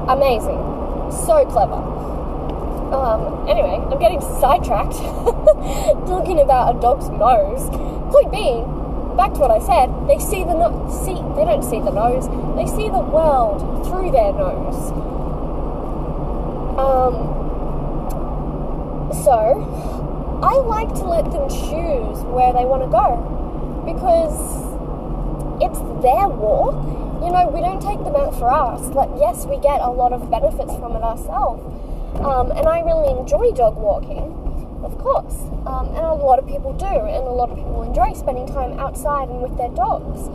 amazing, 0.10 0.60
so 1.24 1.46
clever. 1.48 1.80
Um, 2.92 3.48
anyway, 3.48 3.80
I'm 3.80 4.00
getting 4.00 4.20
sidetracked 4.20 4.98
talking 6.12 6.42
about 6.42 6.76
a 6.76 6.80
dog's 6.82 7.08
nose. 7.10 7.70
Point 8.12 8.32
being, 8.32 8.66
back 9.16 9.34
to 9.34 9.40
what 9.40 9.52
I 9.52 9.60
said, 9.60 9.90
they 10.08 10.20
see 10.20 10.44
the 10.44 10.54
no- 10.54 10.90
see 10.92 11.16
they 11.40 11.46
don't 11.46 11.64
see 11.64 11.80
the 11.80 11.92
nose, 11.92 12.28
they 12.60 12.68
see 12.68 12.90
the 12.90 13.00
world 13.00 13.64
through 13.88 14.12
their 14.12 14.34
nose. 14.34 14.92
Um, 16.76 17.32
so 19.24 19.95
I 20.44 20.56
like 20.66 20.90
to 20.96 21.06
let 21.06 21.32
them 21.32 21.48
choose 21.50 22.24
where 22.32 22.52
they 22.52 22.66
want 22.66 22.84
to 22.84 22.92
go 22.92 23.22
because 23.86 24.36
it's 25.62 25.80
their 26.02 26.28
walk. 26.28 26.76
You 27.24 27.32
know, 27.32 27.48
we 27.48 27.62
don't 27.62 27.82
take 27.82 28.04
them 28.04 28.16
out 28.16 28.38
for 28.38 28.52
us. 28.52 28.82
Like, 28.94 29.10
yes, 29.18 29.46
we 29.46 29.58
get 29.60 29.82
a 29.82 29.90
lot 29.90 30.14
of 30.14 30.30
benefits 30.30 30.76
from 30.76 30.96
it 30.96 31.04
ourselves 31.04 31.64
um, 32.20 32.52
and 32.52 32.68
I 32.68 32.80
really 32.80 33.12
enjoy 33.20 33.52
dog 33.52 33.76
walking, 33.76 34.32
of 34.84 34.98
course. 34.98 35.36
Um, 35.68 35.90
and 35.90 36.06
a 36.06 36.14
lot 36.14 36.40
of 36.40 36.48
people 36.48 36.74
do, 36.74 36.86
and 36.86 37.28
a 37.28 37.32
lot 37.32 37.50
of 37.50 37.58
people 37.58 37.84
enjoy 37.84 38.14
spending 38.14 38.48
time 38.48 38.80
outside 38.80 39.30
and 39.30 39.42
with 39.42 39.58
their 39.58 39.70
dogs. 39.70 40.30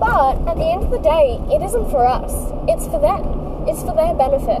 But 0.00 0.36
at 0.48 0.56
the 0.56 0.66
end 0.66 0.84
of 0.84 0.90
the 0.90 0.98
day, 0.98 1.38
it 1.54 1.62
isn't 1.62 1.90
for 1.90 2.04
us, 2.04 2.52
it's 2.68 2.86
for 2.86 2.98
them, 2.98 3.68
it's 3.68 3.82
for 3.82 3.94
their 3.94 4.14
benefit. 4.14 4.60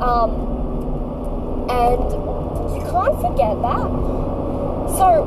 Um, 0.00 1.66
and 1.68 2.06
you 2.74 2.82
can't 2.90 3.16
forget 3.20 3.60
that. 3.62 3.88
So, 4.96 5.24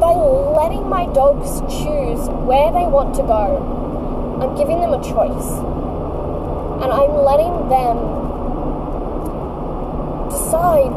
by 0.00 0.14
letting 0.14 0.88
my 0.88 1.06
dogs 1.12 1.60
choose 1.66 2.28
where 2.46 2.70
they 2.70 2.86
want 2.86 3.14
to 3.16 3.22
go, 3.22 3.58
I'm 4.40 4.54
giving 4.56 4.80
them 4.80 4.92
a 4.94 5.02
choice. 5.02 5.50
And 6.78 6.92
I'm 6.92 7.10
letting 7.26 7.68
them 7.68 7.96
decide 10.30 10.94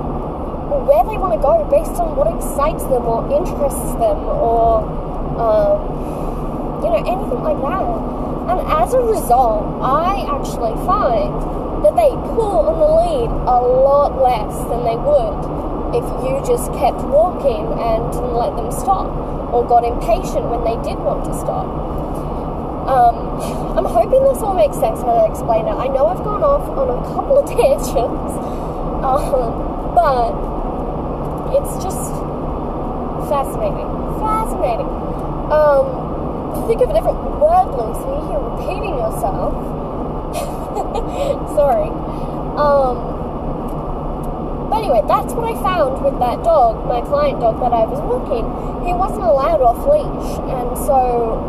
where 0.85 1.03
they 1.03 1.17
want 1.17 1.33
to 1.33 1.41
go 1.41 1.65
based 1.65 1.99
on 1.99 2.15
what 2.15 2.29
excites 2.29 2.83
them 2.83 3.03
or 3.03 3.25
interests 3.33 3.93
them 3.97 4.17
or, 4.29 4.85
um, 5.41 6.83
you 6.83 6.89
know, 6.93 7.01
anything 7.01 7.41
like 7.41 7.59
that. 7.59 7.83
And 8.51 8.59
as 8.67 8.93
a 8.93 8.99
result, 8.99 9.81
I 9.81 10.21
actually 10.29 10.75
find 10.85 11.60
that 11.83 11.95
they 11.97 12.13
pull 12.37 12.69
on 12.69 12.77
the 12.77 12.91
lead 13.01 13.29
a 13.49 13.59
lot 13.61 14.21
less 14.21 14.53
than 14.69 14.85
they 14.85 14.97
would 14.97 15.61
if 15.91 16.05
you 16.23 16.39
just 16.47 16.71
kept 16.79 17.01
walking 17.11 17.67
and 17.81 17.99
didn't 18.13 18.33
let 18.33 18.55
them 18.55 18.71
stop 18.71 19.11
or 19.51 19.65
got 19.67 19.83
impatient 19.83 20.47
when 20.47 20.63
they 20.63 20.77
did 20.87 20.95
want 21.03 21.25
to 21.25 21.33
stop. 21.35 21.67
Um, 22.87 23.77
I'm 23.77 23.85
hoping 23.85 24.23
this 24.23 24.41
all 24.41 24.55
makes 24.55 24.79
sense 24.79 25.01
how 25.01 25.25
I 25.25 25.29
explain 25.29 25.67
it. 25.67 25.75
I 25.75 25.87
know 25.87 26.07
I've 26.07 26.23
gone 26.23 26.43
off 26.43 26.65
on 26.75 26.87
a 26.89 26.99
couple 27.13 27.37
of 27.37 27.45
tangents, 27.59 28.33
um, 29.03 29.51
but 29.93 30.31
it's 31.55 31.83
just 31.83 32.11
fascinating. 33.27 33.87
Fascinating. 34.19 34.87
Um, 35.51 36.67
think 36.67 36.81
of 36.81 36.89
a 36.89 36.93
different 36.95 37.19
word, 37.39 37.67
Lucy, 37.75 38.15
you're 38.31 38.43
repeating 38.55 38.95
yourself. 38.95 39.70
Sorry. 41.55 41.89
Um, 42.59 43.21
but 44.69 44.83
anyway, 44.83 45.03
that's 45.07 45.33
what 45.33 45.45
I 45.51 45.55
found 45.59 46.03
with 46.03 46.19
that 46.19 46.43
dog, 46.43 46.87
my 46.87 47.01
client 47.01 47.39
dog 47.39 47.59
that 47.59 47.73
I 47.75 47.83
was 47.83 47.99
walking. 47.99 48.47
He 48.87 48.93
wasn't 48.93 49.27
allowed 49.27 49.59
off 49.59 49.83
leash, 49.83 50.39
and 50.47 50.71
so 50.79 51.39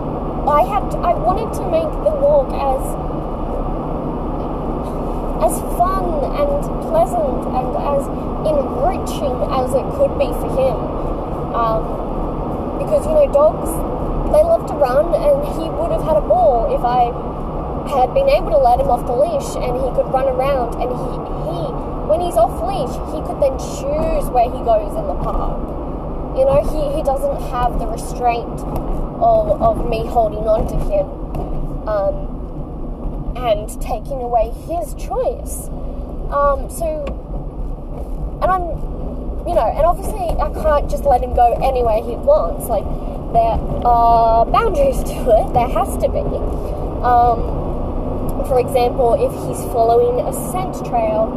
I 0.46 0.66
had 0.66 0.90
to, 0.90 0.98
I 0.98 1.14
wanted 1.14 1.54
to 1.54 1.64
make 1.70 1.90
the 2.02 2.14
walk 2.18 2.50
as 2.50 2.82
as 5.42 5.58
fun 5.78 6.06
and 6.38 6.50
pleasant 6.86 7.38
and 7.50 7.68
as 7.78 8.02
enriching 8.46 9.38
as 9.50 9.70
it 9.74 9.86
could 9.98 10.14
be 10.18 10.30
for 10.38 10.50
him. 10.54 10.78
Um, 11.54 11.82
because, 12.78 13.06
you 13.06 13.14
know, 13.14 13.26
dogs, 13.30 13.70
they 14.30 14.42
love 14.42 14.66
to 14.66 14.74
run, 14.74 15.14
and 15.14 15.46
he 15.58 15.70
would 15.70 15.90
have 15.90 16.02
had 16.02 16.16
a 16.16 16.24
ball 16.26 16.70
if 16.74 16.82
I 16.82 17.10
had 17.88 18.14
been 18.14 18.28
able 18.28 18.50
to 18.50 18.58
let 18.58 18.80
him 18.80 18.88
off 18.88 19.06
the 19.06 19.16
leash 19.16 19.56
and 19.56 19.74
he 19.78 19.88
could 19.96 20.06
run 20.12 20.28
around 20.28 20.74
and 20.78 20.90
he, 20.90 21.12
he 21.48 21.92
when 22.12 22.20
he's 22.20 22.36
off 22.36 22.52
leash, 22.60 22.92
he 23.14 23.24
could 23.24 23.40
then 23.40 23.56
choose 23.56 24.28
where 24.28 24.44
he 24.44 24.60
goes 24.68 24.92
in 24.92 25.06
the 25.08 25.16
park. 25.24 25.56
You 26.36 26.44
know, 26.44 26.60
he, 26.60 26.96
he 26.96 27.02
doesn't 27.02 27.40
have 27.48 27.78
the 27.78 27.86
restraint 27.86 28.60
of, 29.16 29.62
of 29.62 29.88
me 29.88 30.04
holding 30.04 30.44
on 30.44 30.66
to 30.68 30.76
him 30.92 31.08
um, 31.88 33.36
and 33.36 33.68
taking 33.80 34.20
away 34.20 34.52
his 34.68 34.92
choice. 34.94 35.68
Um, 36.28 36.68
so, 36.68 37.00
and 38.42 38.50
I'm, 38.50 38.68
you 39.48 39.54
know, 39.54 39.72
and 39.72 39.86
obviously 39.86 40.36
I 40.36 40.52
can't 40.52 40.90
just 40.90 41.04
let 41.04 41.22
him 41.22 41.34
go 41.34 41.56
anywhere 41.62 42.02
he 42.02 42.16
wants. 42.16 42.66
Like, 42.66 42.84
there 43.32 43.56
are 43.86 44.44
boundaries 44.44 45.02
to 45.16 45.16
it, 45.32 45.52
there 45.54 45.68
has 45.68 45.96
to 45.96 46.08
be. 46.12 46.20
Um, 47.00 47.61
for 48.46 48.58
example, 48.58 49.14
if 49.14 49.32
he's 49.46 49.62
following 49.72 50.20
a 50.26 50.32
scent 50.32 50.74
trail 50.86 51.30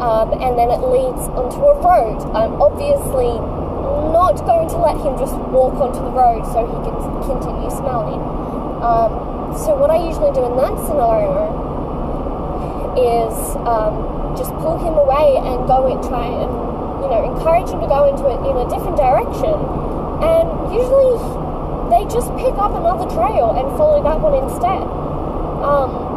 um, 0.00 0.32
and 0.40 0.56
then 0.56 0.70
it 0.70 0.80
leads 0.80 1.28
onto 1.36 1.60
a 1.60 1.76
road, 1.80 2.18
I'm 2.32 2.56
obviously 2.60 3.36
not 4.10 4.40
going 4.48 4.68
to 4.68 4.78
let 4.80 4.96
him 4.96 5.18
just 5.18 5.34
walk 5.52 5.76
onto 5.76 6.00
the 6.00 6.12
road 6.12 6.44
so 6.52 6.64
he 6.64 6.76
can 6.86 6.96
continue 7.24 7.70
smelling. 7.70 8.20
Um, 8.80 9.30
so, 9.60 9.76
what 9.76 9.90
I 9.90 10.00
usually 10.00 10.32
do 10.32 10.46
in 10.46 10.56
that 10.56 10.72
scenario 10.86 11.52
is 12.96 13.34
um, 13.68 14.34
just 14.36 14.50
pull 14.62 14.78
him 14.78 14.94
away 14.94 15.36
and 15.36 15.66
go 15.68 15.90
and 15.90 16.00
try 16.06 16.26
and 16.26 16.50
you 17.04 17.08
know 17.12 17.20
encourage 17.26 17.68
him 17.68 17.80
to 17.80 17.90
go 17.90 18.08
into 18.08 18.24
it 18.30 18.40
in 18.46 18.56
a 18.56 18.66
different 18.72 18.96
direction. 18.96 19.52
And 20.24 20.46
usually 20.72 21.16
they 21.92 22.08
just 22.08 22.30
pick 22.40 22.54
up 22.56 22.72
another 22.72 23.04
trail 23.10 23.52
and 23.52 23.66
follow 23.76 24.02
that 24.02 24.20
one 24.20 24.36
instead. 24.38 24.86
Um, 25.60 26.10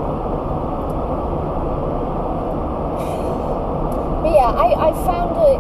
But 4.23 4.32
yeah, 4.43 4.51
I, 4.59 4.75
I 4.75 4.91
found 5.07 5.39
it, 5.39 5.55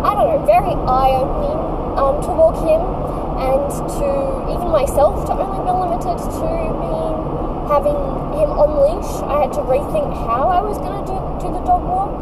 I 0.00 0.10
don't 0.16 0.28
know, 0.32 0.40
very 0.48 0.72
eye 0.88 1.12
opening 1.20 1.60
um, 2.00 2.24
to 2.24 2.30
walk 2.32 2.56
him 2.64 2.80
and 3.36 3.68
to 4.00 4.08
even 4.48 4.72
myself 4.72 5.28
to 5.28 5.36
only 5.36 5.60
be 5.60 5.68
limited 5.68 6.16
to 6.16 6.48
being 6.48 7.16
having 7.68 8.00
him 8.32 8.48
on 8.56 8.80
leash. 8.80 9.12
I 9.28 9.44
had 9.44 9.52
to 9.60 9.62
rethink 9.68 10.08
how 10.24 10.48
I 10.48 10.64
was 10.64 10.80
going 10.80 10.96
to 10.96 11.04
do, 11.04 11.20
do 11.36 11.52
the 11.52 11.60
dog 11.68 11.84
walk. 11.84 12.16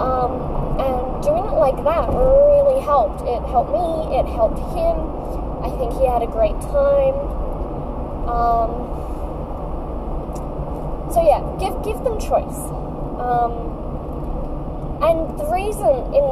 Um, 0.00 0.32
and 0.80 1.22
doing 1.22 1.44
it 1.44 1.56
like 1.60 1.76
that 1.84 2.08
really 2.08 2.80
helped. 2.80 3.20
It 3.20 3.44
helped 3.52 3.72
me, 3.76 4.16
it 4.16 4.24
helped 4.32 4.64
him. 4.72 4.96
I 5.60 5.68
think 5.76 5.92
he 6.00 6.08
had 6.08 6.24
a 6.24 6.30
great 6.32 6.56
time. 6.72 7.16
Um, 8.24 8.70
so 11.12 11.20
yeah, 11.20 11.44
give 11.60 11.76
give 11.84 12.00
them 12.00 12.16
choice. 12.16 12.60
Um, 13.20 13.76
and 15.02 15.38
the 15.38 15.46
reason, 15.52 16.14
in 16.14 16.26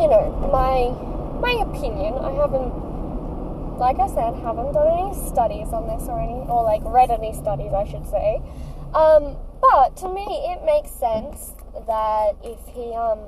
you 0.00 0.08
know, 0.08 0.28
my 0.52 0.92
my 1.40 1.52
opinion, 1.62 2.14
I 2.18 2.32
haven't, 2.32 2.72
like 3.78 3.98
I 3.98 4.08
said, 4.08 4.34
haven't 4.42 4.72
done 4.72 4.88
any 4.88 5.14
studies 5.28 5.68
on 5.72 5.86
this 5.86 6.08
or 6.08 6.20
any, 6.20 6.40
or 6.48 6.64
like 6.64 6.82
read 6.84 7.10
any 7.10 7.32
studies, 7.32 7.72
I 7.72 7.84
should 7.86 8.06
say. 8.08 8.40
Um, 8.94 9.36
but 9.60 9.96
to 9.98 10.08
me, 10.08 10.24
it 10.50 10.64
makes 10.64 10.90
sense 10.90 11.52
that 11.86 12.36
if 12.42 12.58
he, 12.72 12.94
um, 12.94 13.20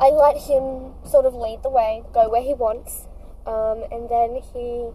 I 0.00 0.10
let 0.10 0.36
him 0.36 0.94
sort 1.04 1.26
of 1.26 1.34
lead 1.34 1.62
the 1.62 1.70
way, 1.70 2.02
go 2.12 2.28
where 2.28 2.42
he 2.42 2.54
wants, 2.54 3.06
um, 3.46 3.84
and 3.90 4.08
then 4.08 4.40
he 4.52 4.90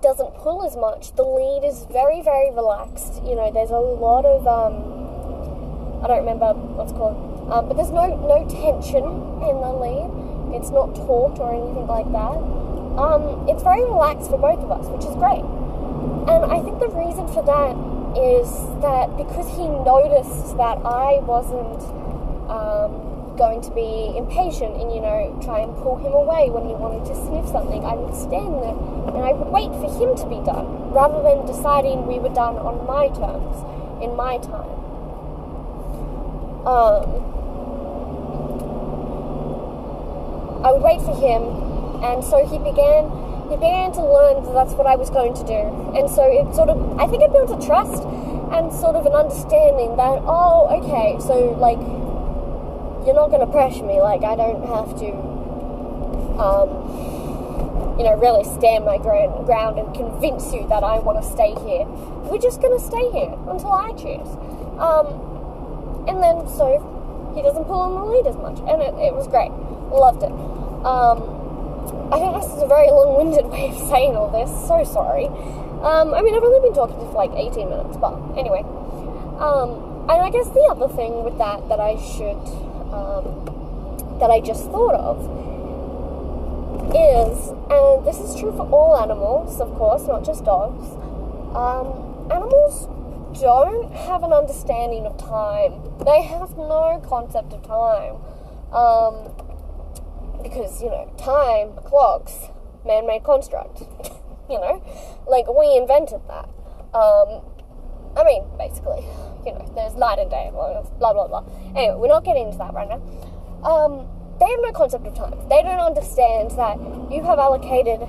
doesn't 0.00 0.34
pull 0.34 0.64
as 0.64 0.76
much. 0.76 1.14
The 1.14 1.22
lead 1.22 1.66
is 1.66 1.86
very, 1.90 2.22
very 2.22 2.50
relaxed. 2.50 3.22
You 3.24 3.34
know, 3.34 3.50
there's 3.52 3.70
a 3.70 3.78
lot 3.78 4.24
of 4.24 4.46
um, 4.46 5.01
I 6.02 6.08
don't 6.08 6.26
remember 6.26 6.52
what's 6.74 6.92
called, 6.92 7.16
um, 7.50 7.68
but 7.68 7.76
there's 7.78 7.94
no 7.94 8.10
no 8.10 8.42
tension 8.50 9.06
in 9.46 9.54
the 9.62 9.72
lead. 9.72 10.10
It's 10.52 10.70
not 10.70 10.94
taut 10.94 11.38
or 11.38 11.54
anything 11.54 11.86
like 11.86 12.10
that. 12.12 12.36
Um, 12.98 13.48
it's 13.48 13.62
very 13.62 13.84
relaxed 13.84 14.28
for 14.28 14.36
both 14.36 14.60
of 14.60 14.70
us, 14.70 14.84
which 14.90 15.06
is 15.06 15.14
great. 15.16 15.40
And 16.28 16.44
I 16.50 16.60
think 16.60 16.78
the 16.78 16.92
reason 16.92 17.26
for 17.30 17.40
that 17.46 17.72
is 18.18 18.50
that 18.84 19.16
because 19.16 19.48
he 19.56 19.64
noticed 19.64 20.58
that 20.58 20.76
I 20.84 21.24
wasn't 21.24 21.80
um, 22.50 23.34
going 23.36 23.62
to 23.62 23.70
be 23.72 24.12
impatient 24.16 24.76
and, 24.76 24.92
you 24.92 25.00
know, 25.00 25.32
try 25.42 25.60
and 25.60 25.72
pull 25.80 25.96
him 25.96 26.12
away 26.12 26.50
when 26.50 26.66
he 26.68 26.74
wanted 26.74 27.06
to 27.08 27.14
sniff 27.16 27.48
something, 27.48 27.84
I 27.84 27.94
would 27.94 28.14
stand 28.14 28.60
there 28.60 28.76
and 29.16 29.24
I 29.24 29.32
would 29.32 29.48
wait 29.48 29.72
for 29.80 29.88
him 29.88 30.12
to 30.20 30.26
be 30.28 30.44
done 30.44 30.92
rather 30.92 31.22
than 31.22 31.46
deciding 31.46 32.06
we 32.06 32.18
were 32.18 32.34
done 32.34 32.60
on 32.60 32.84
my 32.84 33.08
terms, 33.08 33.56
in 34.04 34.14
my 34.16 34.36
time. 34.38 34.81
Um, 36.62 37.02
I 40.64 40.70
would 40.70 40.82
wait 40.82 41.00
for 41.02 41.14
him, 41.14 41.42
and 42.04 42.22
so 42.22 42.46
he 42.46 42.58
began. 42.58 43.10
He 43.50 43.56
began 43.58 43.92
to 43.92 44.00
learn 44.00 44.44
that 44.44 44.54
that's 44.54 44.72
what 44.72 44.86
I 44.86 44.96
was 44.96 45.10
going 45.10 45.34
to 45.34 45.44
do, 45.44 45.60
and 45.98 46.08
so 46.08 46.22
it 46.22 46.54
sort 46.54 46.70
of. 46.70 46.78
I 46.98 47.06
think 47.06 47.22
it 47.22 47.32
built 47.32 47.50
a 47.50 47.60
trust 47.66 48.04
and 48.54 48.72
sort 48.72 48.96
of 48.96 49.04
an 49.06 49.12
understanding 49.12 49.96
that 49.96 50.22
oh, 50.24 50.70
okay, 50.80 51.18
so 51.20 51.50
like 51.58 51.78
you're 53.04 53.18
not 53.18 53.28
going 53.28 53.44
to 53.44 53.50
pressure 53.50 53.84
me. 53.84 54.00
Like 54.00 54.22
I 54.22 54.36
don't 54.36 54.62
have 54.64 54.96
to. 55.00 55.10
Um, 56.38 57.12
you 57.98 58.04
know, 58.04 58.16
really 58.16 58.42
stand 58.42 58.84
my 58.86 58.96
ground 58.96 59.78
and 59.78 59.94
convince 59.94 60.52
you 60.52 60.66
that 60.68 60.82
I 60.82 60.98
want 60.98 61.22
to 61.22 61.28
stay 61.28 61.54
here. 61.66 61.84
We're 62.24 62.40
just 62.40 62.62
going 62.62 62.76
to 62.76 62.82
stay 62.82 63.10
here 63.10 63.36
until 63.46 63.72
I 63.72 63.92
choose. 63.92 64.26
Um, 64.80 65.31
and 66.08 66.22
then 66.22 66.48
so 66.48 66.80
he 67.34 67.42
doesn't 67.42 67.64
pull 67.64 67.80
on 67.80 67.94
the 67.94 68.04
lead 68.04 68.26
as 68.26 68.36
much, 68.36 68.58
and 68.68 68.82
it, 68.82 68.94
it 69.00 69.14
was 69.14 69.26
great. 69.28 69.50
Loved 69.92 70.22
it. 70.22 70.32
Um, 70.84 71.42
I 72.12 72.18
think 72.20 72.36
this 72.36 72.52
is 72.52 72.62
a 72.62 72.66
very 72.66 72.88
long-winded 72.88 73.46
way 73.52 73.70
of 73.70 73.78
saying 73.88 74.16
all 74.16 74.28
this. 74.28 74.50
So 74.68 74.84
sorry. 74.84 75.26
Um, 75.82 76.14
I 76.14 76.22
mean, 76.22 76.34
I've 76.34 76.42
only 76.42 76.60
been 76.60 76.74
talking 76.74 76.98
to 77.00 77.06
for 77.10 77.18
like 77.18 77.32
18 77.34 77.68
minutes, 77.68 77.96
but 77.96 78.14
anyway. 78.36 78.62
Um, 79.40 80.06
and 80.08 80.20
I 80.22 80.30
guess 80.30 80.46
the 80.50 80.66
other 80.70 80.88
thing 80.92 81.24
with 81.24 81.38
that 81.38 81.68
that 81.68 81.80
I 81.80 81.96
should, 81.98 82.42
um, 82.92 84.18
that 84.20 84.30
I 84.30 84.40
just 84.40 84.70
thought 84.70 84.94
of 84.94 85.26
is, 86.94 87.48
and 87.70 88.04
this 88.06 88.18
is 88.20 88.38
true 88.38 88.52
for 88.52 88.68
all 88.68 88.96
animals, 88.96 89.60
of 89.60 89.72
course, 89.74 90.06
not 90.06 90.24
just 90.24 90.44
dogs. 90.44 90.84
Um, 91.56 92.30
animals 92.30 92.88
don't 93.40 93.92
have 93.92 94.22
an 94.22 94.32
understanding 94.32 95.06
of 95.06 95.16
time. 95.18 95.80
They 96.04 96.22
have 96.22 96.56
no 96.56 97.02
concept 97.06 97.52
of 97.52 97.62
time. 97.62 98.16
Um, 98.72 99.30
because, 100.42 100.82
you 100.82 100.90
know, 100.90 101.12
time, 101.18 101.76
clocks, 101.84 102.48
man 102.84 103.06
made 103.06 103.22
construct. 103.22 103.80
you 104.50 104.58
know? 104.58 104.82
Like, 105.26 105.46
we 105.48 105.76
invented 105.76 106.20
that. 106.28 106.48
Um, 106.94 107.42
I 108.16 108.24
mean, 108.24 108.44
basically, 108.58 109.04
you 109.46 109.52
know, 109.52 109.70
there's 109.74 109.94
night 109.94 110.18
and 110.18 110.30
day, 110.30 110.50
blah, 110.52 110.82
blah, 111.12 111.28
blah. 111.28 111.44
Anyway, 111.74 111.96
we're 111.96 112.08
not 112.08 112.24
getting 112.24 112.46
into 112.46 112.58
that 112.58 112.74
right 112.74 112.88
now. 112.88 113.00
Um, 113.64 114.06
they 114.38 114.50
have 114.50 114.60
no 114.60 114.72
concept 114.72 115.06
of 115.06 115.14
time. 115.14 115.38
They 115.48 115.62
don't 115.62 115.80
understand 115.80 116.50
that 116.52 116.76
you 117.10 117.22
have 117.22 117.38
allocated 117.38 118.00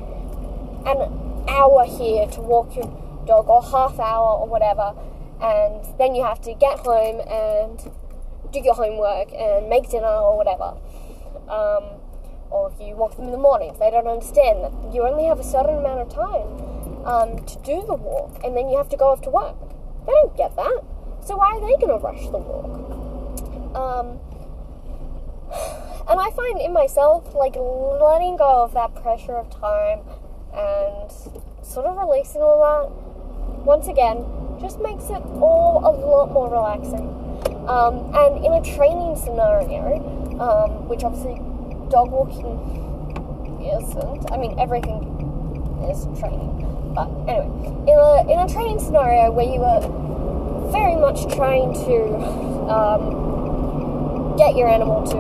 an 0.86 1.46
hour 1.48 1.86
here 1.86 2.28
to 2.28 2.42
walk 2.42 2.76
your 2.76 2.86
dog, 3.26 3.48
or 3.48 3.62
half 3.64 4.00
hour, 4.00 4.40
or 4.40 4.48
whatever, 4.48 4.94
and 5.42 5.86
then 6.00 6.16
you 6.16 6.24
have 6.24 6.42
to 6.42 6.54
get 6.54 6.80
home 6.80 7.22
and 7.28 7.92
do 8.52 8.60
your 8.60 8.76
homework 8.76 9.34
and 9.34 9.70
make 9.70 9.90
dinner 9.90 10.08
or 10.08 10.38
whatever. 10.38 10.78
Um, 11.50 12.00
or 12.50 12.72
if 12.72 12.80
you 12.80 12.96
walk 12.96 13.16
them 13.16 13.26
in 13.26 13.32
the 13.32 13.38
mornings, 13.38 13.80
they 13.80 13.90
don't 13.90 14.08
understand 14.08 14.64
that 14.64 14.94
you 14.94 15.02
only 15.08 15.26
have 15.26 15.40
a 15.40 15.44
certain 15.44 15.78
amount 15.78 16.02
of 16.02 16.10
time 16.14 17.06
um, 17.06 17.44
to 17.46 17.58
do 17.64 17.84
the 17.86 17.96
walk, 17.96 18.40
and 18.44 18.56
then 18.56 18.70
you 18.70 18.78
have 18.78 18.90
to 18.90 18.98
go 18.98 19.10
off 19.10 19.22
to 19.22 19.30
work. 19.30 19.58
They 20.06 20.12
don't 20.12 20.38
get 20.38 20.56
that. 20.56 20.82
So 21.26 21.38
why 21.38 21.58
are 21.58 21.62
they 21.62 21.76
going 21.84 21.98
to 21.98 22.04
rush 22.04 22.30
the 22.30 22.38
walk? 22.38 22.94
Um, 23.76 24.20
and 26.08 26.20
I 26.20 26.30
find 26.32 26.62
in 26.62 26.74
myself, 26.74 27.34
like 27.34 27.56
letting 27.56 28.38
go 28.38 28.64
of 28.64 28.74
that 28.74 28.94
pressure 28.96 29.36
of 29.36 29.50
time 29.50 30.02
and 30.54 31.12
sort 31.66 31.88
of 31.88 31.98
releasing 31.98 32.42
all 32.42 32.60
that. 32.62 33.66
Once 33.66 33.88
again, 33.88 34.26
just 34.64 34.80
makes 34.80 35.04
it 35.10 35.22
all 35.44 35.84
a 35.84 35.92
lot 35.92 36.32
more 36.32 36.50
relaxing. 36.50 37.12
Um, 37.68 38.16
and 38.16 38.46
in 38.46 38.54
a 38.54 38.64
training 38.64 39.18
scenario, 39.18 40.00
um, 40.40 40.88
which 40.88 41.04
obviously 41.04 41.36
dog 41.92 42.12
walking 42.12 42.56
isn't, 43.60 44.32
I 44.32 44.38
mean, 44.38 44.58
everything 44.58 45.04
is 45.92 46.08
training. 46.18 46.64
But 46.96 47.12
anyway, 47.28 47.52
in 47.92 48.00
a, 48.00 48.32
in 48.32 48.40
a 48.40 48.48
training 48.48 48.80
scenario 48.80 49.32
where 49.32 49.46
you 49.46 49.62
are 49.64 49.82
very 50.72 50.96
much 50.96 51.28
trying 51.36 51.74
to 51.86 52.00
um, 52.72 54.36
get 54.38 54.56
your 54.56 54.70
animal 54.70 55.04
to 55.12 55.20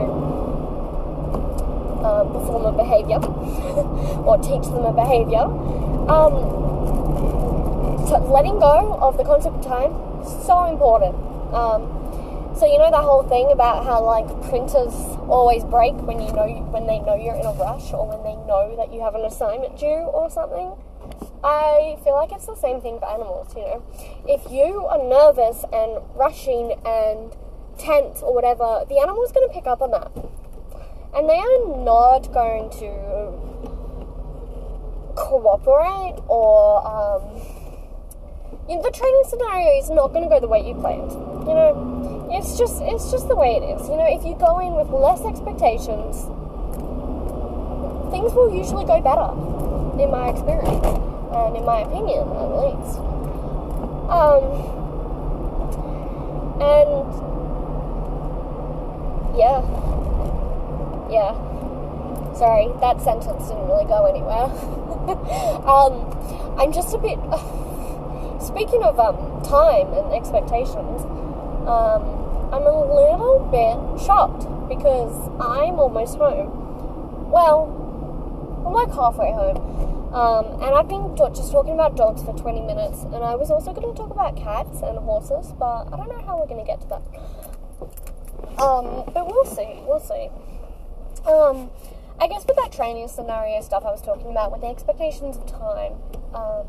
uh, 1.99 2.23
perform 2.32 2.65
a 2.65 2.71
behavior 2.71 3.19
or 4.23 4.38
teach 4.38 4.63
them 4.71 4.86
a 4.86 4.93
behavior. 4.93 5.43
Um, 6.08 6.62
letting 8.21 8.60
go 8.60 8.97
of 9.02 9.17
the 9.17 9.23
concept 9.23 9.56
of 9.58 9.65
time 9.65 9.91
so 10.45 10.65
important. 10.65 11.15
Um, 11.54 12.04
so 12.58 12.65
you 12.65 12.78
know 12.78 12.91
that 12.91 13.02
whole 13.04 13.23
thing 13.23 13.52
about 13.52 13.84
how 13.84 14.04
like 14.04 14.28
printers 14.49 14.93
always 15.28 15.63
break 15.63 15.95
when 16.06 16.21
you 16.21 16.32
know 16.34 16.45
when 16.69 16.86
they 16.86 16.99
know 16.99 17.15
you're 17.15 17.36
in 17.36 17.45
a 17.45 17.54
rush 17.54 17.91
or 17.93 18.06
when 18.06 18.21
they 18.21 18.36
know 18.45 18.76
that 18.78 18.93
you 18.93 19.02
have 19.02 19.15
an 19.15 19.26
assignment 19.26 19.78
due 19.78 20.06
or 20.13 20.30
something. 20.30 20.78
I 21.43 21.97
feel 22.04 22.13
like 22.13 22.32
it's 22.32 22.45
the 22.45 22.56
same 22.56 22.80
thing 22.80 22.99
for 22.99 23.10
animals, 23.10 23.54
you 23.56 23.63
know. 23.63 23.84
If 24.28 24.49
you 24.52 24.86
are 24.88 24.97
nervous 24.97 25.65
and 25.73 25.99
rushing 26.15 26.80
and 26.86 27.36
tense 27.78 28.21
or 28.21 28.34
whatever, 28.34 28.86
the 28.88 28.99
animal's 28.99 29.32
going 29.32 29.47
to 29.47 29.54
pick 29.54 29.67
up 29.67 29.82
on 29.82 29.91
that. 29.91 30.12
And 31.13 31.30
they 31.30 31.38
are 31.38 31.84
not 31.84 32.32
going 32.32 32.69
to 32.80 33.34
cooperate 35.15 36.21
or 36.28 36.86
um, 36.88 37.62
the 38.68 38.92
training 38.92 39.24
scenario 39.28 39.80
is 39.80 39.89
not 39.89 40.13
going 40.13 40.24
to 40.24 40.30
go 40.30 40.39
the 40.39 40.48
way 40.48 40.66
you 40.66 40.76
planned. 40.76 41.12
You 41.48 41.54
know, 41.54 42.30
it's 42.32 42.58
just 42.58 42.82
it's 42.82 43.12
just 43.12 43.28
the 43.28 43.36
way 43.36 43.56
it 43.60 43.63
is. 43.63 43.88
You 43.89 43.98
know, 43.98 44.08
if 44.08 44.26
you 44.26 44.36
go 44.36 44.60
in 44.60 44.74
with 44.74 44.89
less 44.89 45.22
expectations, 45.26 46.26
things 48.12 48.34
will 48.34 48.54
usually 48.54 48.86
go 48.86 49.02
better, 49.02 49.34
in 50.02 50.10
my 50.10 50.30
experience 50.30 50.86
and 51.34 51.58
in 51.58 51.66
my 51.66 51.82
opinion, 51.82 52.30
at 52.30 52.50
least. 52.62 52.98
Um, 54.10 54.44
and 56.62 56.89
yeah, 59.38 59.62
yeah. 61.10 61.34
Sorry, 62.34 62.70
that 62.82 63.02
sentence 63.02 63.48
didn't 63.48 63.68
really 63.68 63.86
go 63.86 64.06
anywhere. 64.06 64.50
um, 65.68 66.58
I'm 66.58 66.72
just 66.72 66.94
a 66.94 66.98
bit. 66.98 67.20
Speaking 68.43 68.84
of 68.84 68.99
um, 68.99 69.41
time 69.41 69.93
and 69.93 70.13
expectations, 70.13 71.01
um, 71.63 72.03
I'm 72.51 72.67
a 72.67 72.75
little 72.75 73.39
bit 73.49 74.06
shocked 74.06 74.45
because 74.67 75.15
I'm 75.39 75.79
almost 75.79 76.17
home. 76.17 77.32
Well, 77.32 77.71
I'm 78.67 78.73
like 78.73 78.93
halfway 78.93 79.32
home. 79.32 80.13
Um, 80.13 80.62
and 80.62 80.75
I've 80.75 80.88
been 80.88 81.15
just 81.15 81.51
talking 81.51 81.73
about 81.73 81.95
dogs 81.95 82.21
for 82.21 82.38
20 82.38 82.62
minutes, 82.62 83.01
and 83.03 83.23
I 83.23 83.34
was 83.34 83.49
also 83.49 83.73
going 83.73 83.95
to 83.95 83.97
talk 83.97 84.12
about 84.12 84.36
cats 84.36 84.82
and 84.84 84.99
horses, 84.99 85.53
but 85.58 85.88
I 85.91 85.97
don't 85.97 86.10
know 86.10 86.21
how 86.21 86.38
we're 86.38 86.45
going 86.45 86.63
to 86.63 86.67
get 86.67 86.82
to 86.82 86.88
that. 86.89 87.01
Um, 88.62 89.10
but 89.12 89.25
we'll 89.25 89.45
see, 89.45 89.82
we'll 89.88 89.99
see. 89.99 90.29
Um, 91.25 91.71
I 92.19 92.27
guess 92.27 92.45
with 92.45 92.58
that 92.58 92.71
training 92.71 93.08
scenario 93.08 93.62
stuff 93.62 93.84
I 93.86 93.91
was 93.91 94.03
talking 94.03 94.29
about, 94.29 94.51
with 94.51 94.62
the 94.62 94.67
expectations 94.67 95.38
of 95.38 95.47
time, 95.47 95.93
um, 96.36 96.67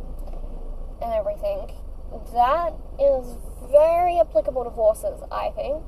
and 1.02 1.12
everything. 1.12 1.72
That 2.32 2.74
is 3.00 3.36
very 3.70 4.18
applicable 4.18 4.64
to 4.64 4.70
horses, 4.70 5.20
I 5.32 5.50
think. 5.50 5.82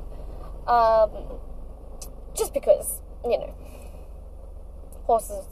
Um, 0.66 1.10
just 2.34 2.52
because, 2.52 3.00
you 3.24 3.38
know, 3.38 3.54
horses 5.04 5.44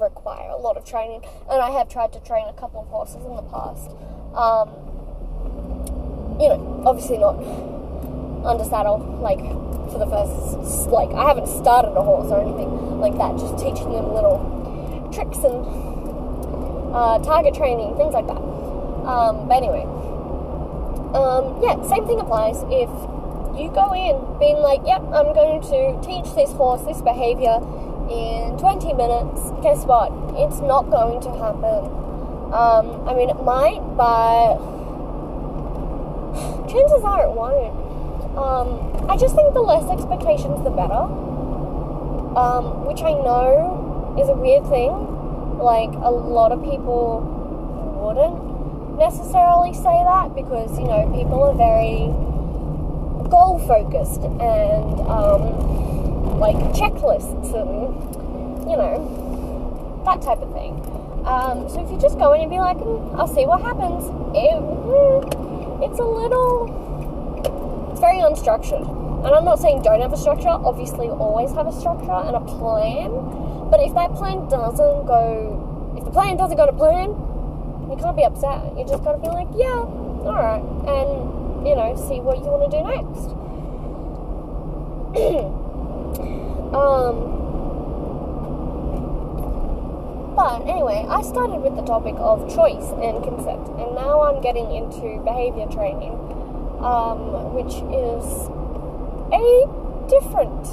require 0.00 0.50
a 0.50 0.56
lot 0.56 0.76
of 0.76 0.84
training, 0.84 1.22
and 1.50 1.60
I 1.60 1.70
have 1.70 1.88
tried 1.88 2.12
to 2.12 2.20
train 2.20 2.48
a 2.48 2.52
couple 2.52 2.80
of 2.80 2.88
horses 2.88 3.16
in 3.16 3.36
the 3.36 3.42
past. 3.42 3.90
Um, 4.34 4.68
you 6.40 6.48
know, 6.48 6.82
obviously 6.86 7.18
not 7.18 7.36
under 8.46 8.64
saddle, 8.64 8.98
like 9.20 9.40
for 9.92 9.98
the 9.98 10.06
first, 10.06 10.88
like 10.88 11.10
I 11.10 11.28
haven't 11.28 11.48
started 11.48 11.90
a 11.90 12.02
horse 12.02 12.30
or 12.30 12.40
anything 12.40 13.00
like 13.00 13.16
that. 13.18 13.36
Just 13.38 13.58
teaching 13.58 13.92
them 13.92 14.12
little 14.14 15.10
tricks 15.12 15.38
and 15.44 16.94
uh, 16.94 17.18
target 17.18 17.54
training, 17.54 17.96
things 17.96 18.14
like 18.14 18.26
that. 18.26 18.51
Um, 19.06 19.48
but 19.48 19.56
anyway, 19.56 19.84
um, 21.14 21.60
yeah, 21.62 21.82
same 21.88 22.06
thing 22.06 22.20
applies. 22.20 22.62
If 22.70 22.88
you 23.58 23.70
go 23.70 23.92
in 23.92 24.38
being 24.38 24.56
like, 24.58 24.80
yep, 24.86 25.02
I'm 25.12 25.34
going 25.34 25.60
to 25.60 26.00
teach 26.00 26.34
this 26.34 26.52
horse 26.52 26.82
this 26.82 27.02
behavior 27.02 27.60
in 28.08 28.56
20 28.58 28.94
minutes, 28.94 29.52
guess 29.62 29.84
what? 29.84 30.12
It's 30.38 30.60
not 30.60 30.88
going 30.90 31.20
to 31.20 31.30
happen. 31.36 31.84
Um, 32.52 33.08
I 33.08 33.14
mean, 33.14 33.28
it 33.28 33.42
might, 33.42 33.80
but 33.96 34.56
chances 36.68 37.04
are 37.04 37.24
it 37.24 37.32
won't. 37.32 37.76
Um, 38.36 39.10
I 39.10 39.16
just 39.16 39.34
think 39.34 39.52
the 39.52 39.60
less 39.60 39.84
expectations, 39.90 40.62
the 40.64 40.70
better. 40.70 41.04
Um, 42.32 42.86
which 42.86 43.02
I 43.02 43.12
know 43.12 44.16
is 44.18 44.28
a 44.30 44.34
weird 44.34 44.64
thing. 44.68 45.58
Like, 45.58 45.92
a 45.92 46.10
lot 46.10 46.52
of 46.52 46.62
people 46.64 47.20
wouldn't 48.00 48.51
necessarily 48.98 49.74
say 49.74 49.98
that 50.04 50.34
because 50.34 50.78
you 50.78 50.84
know 50.84 51.10
people 51.14 51.42
are 51.42 51.54
very 51.54 52.12
goal 53.28 53.58
focused 53.66 54.20
and 54.20 55.00
um, 55.08 56.38
like 56.38 56.56
checklists 56.76 57.52
and 57.54 58.68
you 58.68 58.76
know 58.76 60.02
that 60.04 60.20
type 60.20 60.38
of 60.42 60.52
thing. 60.52 60.74
Um, 61.24 61.68
so 61.68 61.80
if 61.80 61.90
you 61.90 61.98
just 61.98 62.18
go 62.18 62.32
in 62.32 62.40
and 62.40 62.50
be 62.50 62.58
like, 62.58 62.78
mm, 62.78 63.14
I'll 63.14 63.28
see 63.28 63.46
what 63.46 63.62
happens, 63.62 64.06
it, 64.34 64.58
mm, 64.58 65.22
it's 65.88 65.98
a 66.00 66.04
little, 66.04 66.66
it's 67.92 68.00
very 68.00 68.18
unstructured. 68.18 68.82
And 69.24 69.32
I'm 69.32 69.44
not 69.44 69.60
saying 69.60 69.82
don't 69.82 70.00
have 70.00 70.12
a 70.12 70.16
structure. 70.16 70.48
Obviously, 70.48 71.06
always 71.06 71.52
have 71.52 71.68
a 71.68 71.72
structure 71.72 72.10
and 72.10 72.34
a 72.34 72.40
plan. 72.40 73.14
But 73.70 73.78
if 73.80 73.94
that 73.94 74.12
plan 74.14 74.48
doesn't 74.48 75.06
go, 75.06 75.94
if 75.96 76.04
the 76.04 76.10
plan 76.10 76.36
doesn't 76.36 76.56
go 76.56 76.66
to 76.66 76.72
plan, 76.72 77.14
you 77.92 77.98
can't 77.98 78.16
be 78.16 78.24
upset. 78.24 78.72
You 78.76 78.86
just 78.88 79.04
gotta 79.04 79.18
be 79.18 79.28
like, 79.28 79.48
yeah, 79.54 79.84
alright. 80.24 80.64
And, 80.88 81.68
you 81.68 81.76
know, 81.76 81.94
see 82.08 82.20
what 82.20 82.38
you 82.38 82.48
want 82.48 82.72
to 82.72 82.72
do 82.72 82.82
next. 82.88 83.36
um, 86.72 87.32
but 90.34 90.66
anyway, 90.66 91.04
I 91.06 91.20
started 91.20 91.60
with 91.60 91.76
the 91.76 91.82
topic 91.82 92.14
of 92.16 92.48
choice 92.48 92.88
and 92.96 93.22
consent, 93.22 93.68
and 93.76 93.94
now 93.94 94.22
I'm 94.22 94.40
getting 94.40 94.72
into 94.72 95.20
behavior 95.22 95.66
training, 95.66 96.16
um, 96.80 97.52
which 97.52 97.76
is 97.92 98.24
a 99.36 99.68
different, 100.08 100.64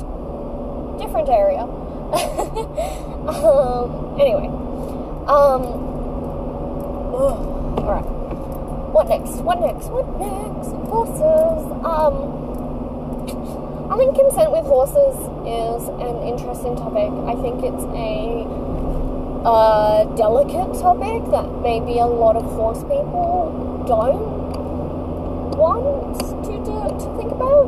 different 0.98 1.28
area. 1.28 1.68
um, 3.28 4.16
anyway, 4.18 4.48
um, 5.28 5.89
Alright. 7.20 8.06
What 8.96 9.10
next? 9.10 9.44
What 9.44 9.60
next? 9.60 9.92
What 9.92 10.08
next? 10.24 10.72
Horses. 10.88 11.68
Um, 11.84 12.40
I 13.92 13.98
think 13.98 14.16
consent 14.16 14.52
with 14.56 14.64
horses 14.64 15.20
is 15.44 15.90
an 16.00 16.24
interesting 16.24 16.78
topic. 16.78 17.12
I 17.28 17.36
think 17.44 17.60
it's 17.60 17.84
a 17.92 18.48
uh, 19.44 20.06
delicate 20.16 20.80
topic 20.80 21.28
that 21.36 21.60
maybe 21.60 22.00
a 22.00 22.08
lot 22.08 22.38
of 22.38 22.46
horse 22.56 22.84
people 22.84 23.84
don't 23.86 24.40
want 25.60 26.20
to 26.24 26.56
do, 26.64 26.88
to 27.04 27.08
think 27.20 27.34
about. 27.34 27.68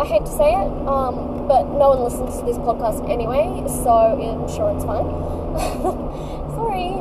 I 0.00 0.04
hate 0.04 0.26
to 0.26 0.34
say 0.34 0.50
it, 0.50 0.70
um, 0.90 1.46
but 1.46 1.62
no 1.78 1.94
one 1.94 2.02
listens 2.02 2.40
to 2.40 2.44
this 2.44 2.58
podcast 2.58 3.08
anyway, 3.08 3.62
so 3.68 4.18
I'm 4.18 4.48
sure 4.50 4.74
it's 4.74 4.84
fine. 4.84 5.06
Sorry. 6.58 6.98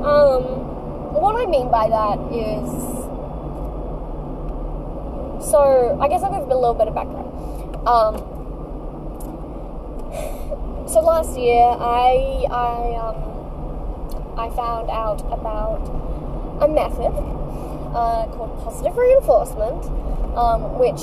Um, 0.00 0.59
what 1.40 1.48
I 1.48 1.50
mean 1.50 1.70
by 1.70 1.88
that 1.88 2.18
is 2.32 2.68
so 5.50 5.98
I 6.00 6.08
guess 6.08 6.22
I'll 6.22 6.30
give 6.30 6.48
a 6.48 6.54
little 6.54 6.74
bit 6.74 6.88
of 6.88 6.94
background. 6.94 7.28
Um, 7.88 8.16
so 10.86 11.00
last 11.00 11.38
year 11.38 11.64
I 11.64 12.44
I 12.50 12.94
um, 13.00 13.16
I 14.38 14.50
found 14.54 14.90
out 14.90 15.20
about 15.32 15.80
a 16.60 16.68
method 16.68 17.12
uh, 17.96 18.26
called 18.36 18.62
positive 18.62 18.96
reinforcement, 18.96 19.84
um, 20.36 20.78
which 20.78 21.00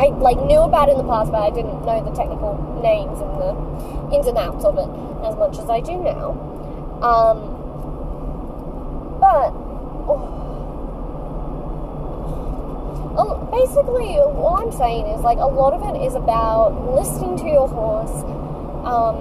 I 0.00 0.08
like 0.16 0.40
knew 0.46 0.60
about 0.60 0.88
in 0.88 0.96
the 0.96 1.04
past, 1.04 1.30
but 1.30 1.42
I 1.42 1.50
didn't 1.50 1.84
know 1.84 2.02
the 2.02 2.16
technical 2.16 2.56
names 2.82 3.20
and 3.20 3.36
the 3.36 4.16
ins 4.16 4.26
and 4.26 4.38
outs 4.38 4.64
of 4.64 4.78
it 4.78 4.88
as 5.26 5.36
much 5.36 5.58
as 5.58 5.68
I 5.68 5.80
do 5.80 6.00
now. 6.00 6.32
Um, 7.02 7.51
but 9.22 9.54
oh, 13.14 13.48
basically, 13.54 14.18
all 14.18 14.58
I'm 14.58 14.72
saying 14.72 15.06
is 15.14 15.22
like 15.22 15.38
a 15.38 15.46
lot 15.46 15.74
of 15.74 15.94
it 15.94 16.02
is 16.02 16.16
about 16.16 16.74
listening 16.90 17.38
to 17.38 17.46
your 17.46 17.68
horse. 17.68 18.26
Um, 18.82 19.14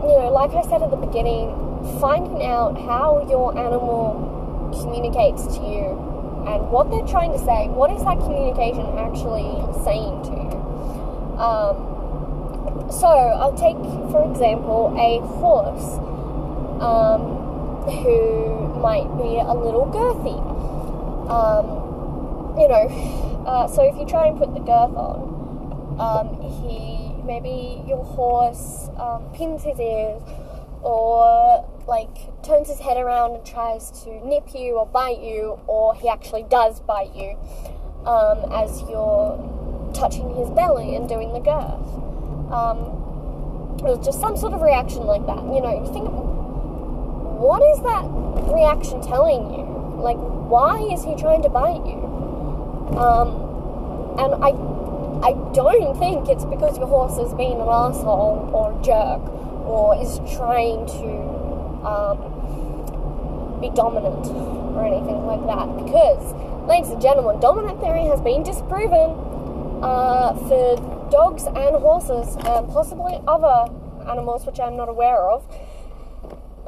you 0.00 0.16
know, 0.16 0.32
like 0.32 0.54
I 0.54 0.62
said 0.62 0.80
at 0.80 0.90
the 0.90 0.96
beginning, 0.96 1.52
finding 2.00 2.42
out 2.42 2.80
how 2.80 3.28
your 3.28 3.52
animal 3.52 4.72
communicates 4.80 5.44
to 5.58 5.60
you 5.60 5.92
and 6.48 6.70
what 6.72 6.88
they're 6.88 7.06
trying 7.06 7.32
to 7.32 7.38
say. 7.38 7.68
What 7.68 7.90
is 7.92 8.02
that 8.04 8.16
communication 8.16 8.96
actually 8.96 9.60
saying 9.84 10.24
to 10.24 10.32
you? 10.40 10.56
Um, 11.36 12.88
so 12.90 13.08
I'll 13.08 13.52
take, 13.52 13.76
for 14.08 14.24
example, 14.32 14.88
a 14.96 15.20
horse 15.36 16.00
um, 16.80 17.20
who 18.00 18.61
might 18.82 19.06
be 19.16 19.38
a 19.38 19.54
little 19.54 19.86
girthy. 19.86 20.36
Um, 21.30 22.58
you 22.58 22.68
know, 22.68 23.44
uh, 23.46 23.68
so 23.68 23.82
if 23.82 23.96
you 23.96 24.04
try 24.06 24.26
and 24.26 24.36
put 24.36 24.52
the 24.52 24.60
girth 24.60 24.94
on, 24.94 25.96
um, 25.98 26.42
he 26.60 27.14
maybe 27.24 27.82
your 27.86 28.02
horse 28.04 28.88
um, 28.98 29.24
pins 29.32 29.62
his 29.62 29.78
ears 29.78 30.20
or 30.82 31.64
like 31.86 32.42
turns 32.42 32.68
his 32.68 32.80
head 32.80 32.96
around 32.96 33.36
and 33.36 33.46
tries 33.46 33.90
to 34.02 34.26
nip 34.26 34.48
you 34.54 34.76
or 34.76 34.86
bite 34.86 35.20
you, 35.20 35.58
or 35.66 35.94
he 35.94 36.08
actually 36.08 36.44
does 36.50 36.80
bite 36.80 37.14
you 37.14 37.38
um, 38.04 38.50
as 38.52 38.82
you're 38.90 39.38
touching 39.94 40.34
his 40.34 40.50
belly 40.50 40.96
and 40.96 41.08
doing 41.08 41.32
the 41.32 41.40
girth. 41.40 41.86
Um, 42.52 42.98
it 43.86 44.02
just 44.04 44.20
some 44.20 44.36
sort 44.36 44.52
of 44.52 44.60
reaction 44.60 45.04
like 45.04 45.24
that. 45.26 45.42
You 45.42 45.60
know, 45.60 45.86
think, 45.92 46.08
what 47.42 47.58
is 47.74 47.82
that 47.82 48.06
reaction 48.54 49.02
telling 49.02 49.50
you? 49.50 49.66
Like, 49.98 50.16
why 50.16 50.78
is 50.94 51.02
he 51.02 51.16
trying 51.16 51.42
to 51.42 51.48
bite 51.48 51.82
you? 51.82 51.98
Um, 52.94 53.34
and 54.14 54.38
I, 54.38 54.54
I 55.26 55.32
don't 55.50 55.98
think 55.98 56.28
it's 56.28 56.44
because 56.44 56.78
your 56.78 56.86
horse 56.86 57.18
has 57.18 57.34
been 57.34 57.58
an 57.58 57.66
asshole 57.66 58.46
or 58.54 58.70
a 58.70 58.78
jerk 58.82 59.26
or 59.66 59.98
is 59.98 60.22
trying 60.38 60.86
to 60.86 61.10
um, 61.82 63.58
be 63.58 63.70
dominant 63.74 64.22
or 64.78 64.86
anything 64.86 65.26
like 65.26 65.42
that. 65.50 65.66
Because, 65.82 66.22
ladies 66.70 66.90
and 66.90 67.02
gentlemen, 67.02 67.40
dominant 67.40 67.80
theory 67.80 68.06
has 68.06 68.20
been 68.20 68.44
disproven 68.44 69.18
uh, 69.82 70.38
for 70.46 70.78
dogs 71.10 71.50
and 71.50 71.74
horses 71.82 72.36
and 72.46 72.70
possibly 72.70 73.18
other 73.26 73.66
animals 74.06 74.46
which 74.46 74.60
I'm 74.60 74.76
not 74.76 74.88
aware 74.88 75.26
of. 75.28 75.42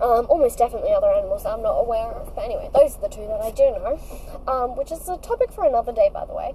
Um, 0.01 0.27
almost 0.29 0.59
definitely 0.59 0.93
other 0.93 1.07
animals 1.09 1.47
I'm 1.47 1.63
not 1.63 1.79
aware 1.79 2.11
of. 2.11 2.35
But 2.35 2.45
anyway, 2.45 2.69
those 2.75 2.97
are 2.97 3.03
the 3.03 3.09
two 3.09 3.27
that 3.27 3.41
I 3.41 3.51
do 3.51 3.63
know. 3.79 4.01
Um, 4.47 4.77
which 4.77 4.91
is 4.91 5.09
a 5.09 5.17
topic 5.19 5.53
for 5.53 5.65
another 5.65 5.93
day, 5.93 6.11
by 6.13 6.27
the 6.27 6.35
way. 6.35 6.55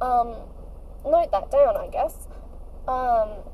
Um, 0.00 0.34
note 1.04 1.30
that 1.30 1.50
down, 1.50 1.76
I 1.76 1.88
guess. 1.88 2.26
Um, 2.88 3.44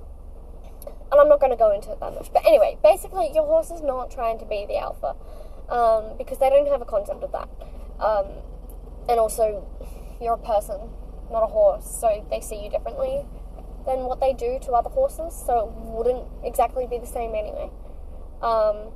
and 1.12 1.20
I'm 1.20 1.28
not 1.28 1.40
going 1.40 1.50
to 1.50 1.56
go 1.56 1.72
into 1.72 1.92
it 1.92 2.00
that 2.00 2.14
much. 2.14 2.33
But 2.33 2.46
anyway, 2.46 2.78
basically, 2.83 3.30
your 3.35 3.44
horse 3.44 3.70
is 3.70 3.83
not 3.83 4.11
trying 4.11 4.38
to 4.38 4.44
be 4.44 4.64
the 4.66 4.78
alpha 4.78 5.14
um, 5.68 6.16
because 6.16 6.38
they 6.38 6.48
don't 6.48 6.68
have 6.68 6.80
a 6.80 6.85
concept 6.85 7.22
of 7.22 7.33
that. 7.33 7.48
Um, 7.98 8.26
and 9.09 9.18
also, 9.20 9.66
you're 10.20 10.35
a 10.35 10.38
person, 10.38 10.78
not 11.30 11.42
a 11.42 11.46
horse, 11.46 11.85
so 11.85 12.24
they 12.30 12.40
see 12.40 12.64
you 12.64 12.70
differently 12.70 13.26
than 13.87 14.04
what 14.04 14.20
they 14.20 14.33
do 14.33 14.59
to 14.62 14.72
other 14.72 14.90
horses, 14.90 15.35
so 15.35 15.68
it 15.68 15.72
wouldn't 15.90 16.24
exactly 16.44 16.87
be 16.87 16.98
the 16.98 17.06
same 17.06 17.35
anyway. 17.35 17.70
Um, 18.42 18.92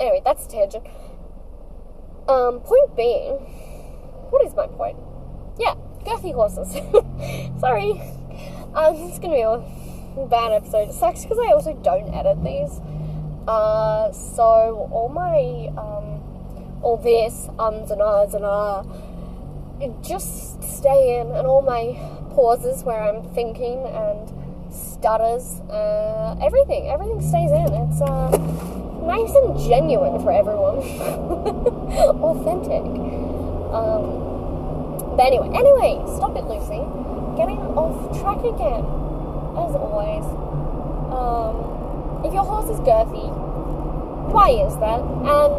anyway, 0.00 0.22
that's 0.24 0.46
a 0.46 0.48
tangent. 0.48 0.86
Um, 2.28 2.60
point 2.60 2.96
being, 2.96 3.34
what 4.30 4.44
is 4.44 4.54
my 4.54 4.66
point? 4.66 4.96
Yeah, 5.58 5.74
girthy 6.04 6.34
horses. 6.34 6.72
Sorry. 7.60 7.92
Um, 8.74 8.94
it's 9.08 9.18
gonna 9.18 9.34
be 9.34 9.42
a 9.42 10.26
bad 10.26 10.52
episode. 10.52 10.88
It 10.88 10.94
sucks 10.94 11.22
because 11.22 11.38
I 11.38 11.52
also 11.52 11.72
don't 11.72 12.12
edit 12.14 12.42
these. 12.44 12.80
Uh, 13.48 14.12
so 14.12 14.88
all 14.90 15.08
my 15.08 15.70
um, 15.80 16.82
all 16.82 16.96
this 16.96 17.48
ums 17.58 17.90
and 17.90 18.02
ahs 18.02 18.34
and 18.34 18.44
ah, 18.44 18.82
just 20.02 20.62
stay 20.62 21.20
in, 21.20 21.28
and 21.28 21.46
all 21.46 21.62
my 21.62 21.94
pauses 22.34 22.82
where 22.84 23.00
I'm 23.00 23.22
thinking 23.34 23.86
and 23.86 24.72
stutters, 24.72 25.60
uh, 25.70 26.36
everything, 26.42 26.88
everything 26.88 27.20
stays 27.20 27.50
in. 27.50 27.72
It's 27.72 28.00
uh, 28.02 28.85
nice 29.06 29.32
and 29.34 29.58
genuine 29.58 30.20
for 30.20 30.32
everyone, 30.32 30.78
authentic. 32.20 32.82
Um, 33.70 35.16
but 35.16 35.26
anyway, 35.26 35.48
anyway, 35.54 36.02
stop 36.16 36.36
it, 36.36 36.44
Lucy. 36.44 36.82
Getting 37.38 37.58
off 37.78 38.18
track 38.20 38.42
again 38.42 38.84
as 39.56 39.72
always. 39.78 40.26
Um, 41.14 42.24
if 42.26 42.34
your 42.34 42.44
horse 42.44 42.68
is 42.68 42.80
girthy, 42.80 43.30
why 44.32 44.50
is 44.50 44.74
that? 44.82 45.00
And 45.00 45.54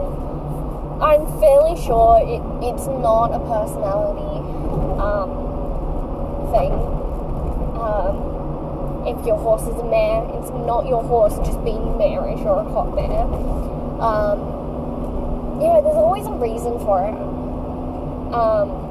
I'm 1.01 1.25
fairly 1.39 1.79
sure 1.81 2.19
it, 2.21 2.41
it's 2.61 2.87
not 2.87 3.31
a 3.33 3.39
personality 3.39 4.43
um, 4.99 5.29
thing. 6.51 6.73
Um, 7.79 8.36
if 9.07 9.25
your 9.25 9.37
horse 9.37 9.63
is 9.63 9.77
a 9.79 9.87
mare, 9.87 10.27
it's 10.35 10.51
not 10.51 10.85
your 10.85 11.03
horse 11.03 11.35
just 11.39 11.63
being 11.63 11.97
marish 11.97 12.41
or 12.41 12.59
a 12.59 12.67
hot 12.67 12.93
mare. 12.93 13.23
Um, 14.03 14.39
you 15.61 15.67
know, 15.67 15.81
there's 15.81 15.95
always 15.95 16.27
a 16.27 16.35
reason 16.35 16.77
for 16.83 17.01
it. 17.07 17.15
Um, 18.35 18.87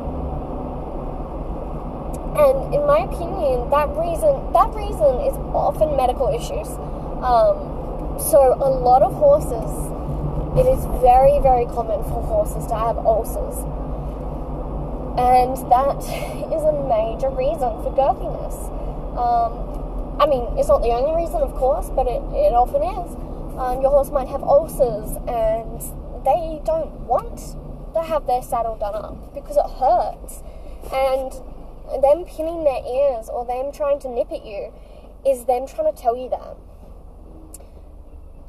and 2.36 2.74
in 2.74 2.86
my 2.86 3.00
opinion, 3.04 3.68
that 3.70 3.88
reason 3.96 4.32
that 4.52 4.72
reason 4.74 5.20
is 5.24 5.36
often 5.52 5.96
medical 5.96 6.28
issues. 6.32 6.68
Um, 7.20 8.16
so 8.18 8.56
a 8.56 8.68
lot 8.68 9.02
of 9.02 9.12
horses, 9.14 9.68
it 10.56 10.66
is 10.66 10.84
very 11.00 11.38
very 11.40 11.66
common 11.66 12.02
for 12.04 12.24
horses 12.24 12.66
to 12.68 12.74
have 12.74 12.96
ulcers, 12.98 13.56
and 15.20 15.56
that 15.70 15.96
is 16.56 16.62
a 16.64 16.72
major 16.88 17.28
reason 17.30 17.72
for 17.84 17.92
girthiness. 17.92 18.72
Um, 19.16 19.65
I 20.18 20.26
mean, 20.26 20.48
it's 20.56 20.68
not 20.68 20.80
the 20.80 20.96
only 20.96 21.12
reason, 21.12 21.42
of 21.42 21.52
course, 21.54 21.90
but 21.90 22.06
it, 22.06 22.22
it 22.32 22.52
often 22.56 22.82
is. 22.82 23.10
Um, 23.58 23.80
your 23.80 23.90
horse 23.90 24.10
might 24.10 24.28
have 24.28 24.42
ulcers 24.42 25.16
and 25.28 25.80
they 26.24 26.60
don't 26.64 26.92
want 27.04 27.56
to 27.94 28.02
have 28.02 28.26
their 28.26 28.42
saddle 28.42 28.76
done 28.76 28.94
up 28.94 29.34
because 29.34 29.56
it 29.56 29.68
hurts. 29.76 30.42
And 30.92 31.32
them 32.00 32.24
pinning 32.24 32.64
their 32.64 32.80
ears 32.84 33.28
or 33.28 33.44
them 33.44 33.72
trying 33.72 34.00
to 34.00 34.08
nip 34.08 34.32
at 34.32 34.44
you 34.44 34.72
is 35.24 35.44
them 35.44 35.66
trying 35.66 35.92
to 35.92 36.00
tell 36.00 36.16
you 36.16 36.28
that. 36.30 36.56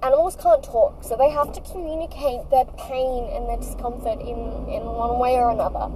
Animals 0.03 0.35
can't 0.35 0.63
talk, 0.63 1.03
so 1.03 1.17
they 1.17 1.29
have 1.31 1.51
to 1.53 1.61
communicate 1.61 2.49
their 2.49 2.65
pain 2.77 3.29
and 3.33 3.49
their 3.49 3.57
discomfort 3.57 4.21
in, 4.21 4.69
in 4.69 4.85
one 4.85 5.19
way 5.19 5.35
or 5.35 5.49
another. 5.49 5.91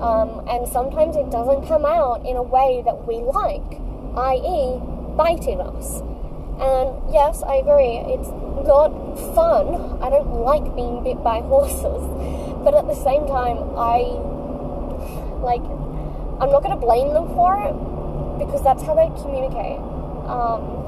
Um, 0.00 0.46
and 0.48 0.66
sometimes 0.68 1.16
it 1.16 1.30
doesn't 1.30 1.66
come 1.66 1.84
out 1.84 2.24
in 2.24 2.36
a 2.36 2.42
way 2.42 2.82
that 2.84 3.06
we 3.06 3.16
like, 3.16 3.80
i.e., 4.16 4.91
biting 5.16 5.60
us. 5.60 6.00
And 6.60 7.12
yes, 7.12 7.42
I 7.42 7.56
agree, 7.56 7.98
it's 8.06 8.28
not 8.66 8.90
fun. 9.34 10.02
I 10.02 10.10
don't 10.10 10.42
like 10.42 10.74
being 10.76 11.02
bit 11.02 11.22
by 11.22 11.40
horses. 11.40 12.02
But 12.62 12.74
at 12.74 12.86
the 12.86 12.94
same 12.94 13.26
time, 13.26 13.58
I 13.76 14.06
like 15.42 15.62
I'm 16.42 16.50
not 16.50 16.62
going 16.62 16.74
to 16.74 16.84
blame 16.84 17.12
them 17.14 17.28
for 17.34 17.54
it 17.54 17.74
because 18.38 18.62
that's 18.62 18.82
how 18.82 18.94
they 18.94 19.06
communicate. 19.22 19.78
Um, 20.26 20.82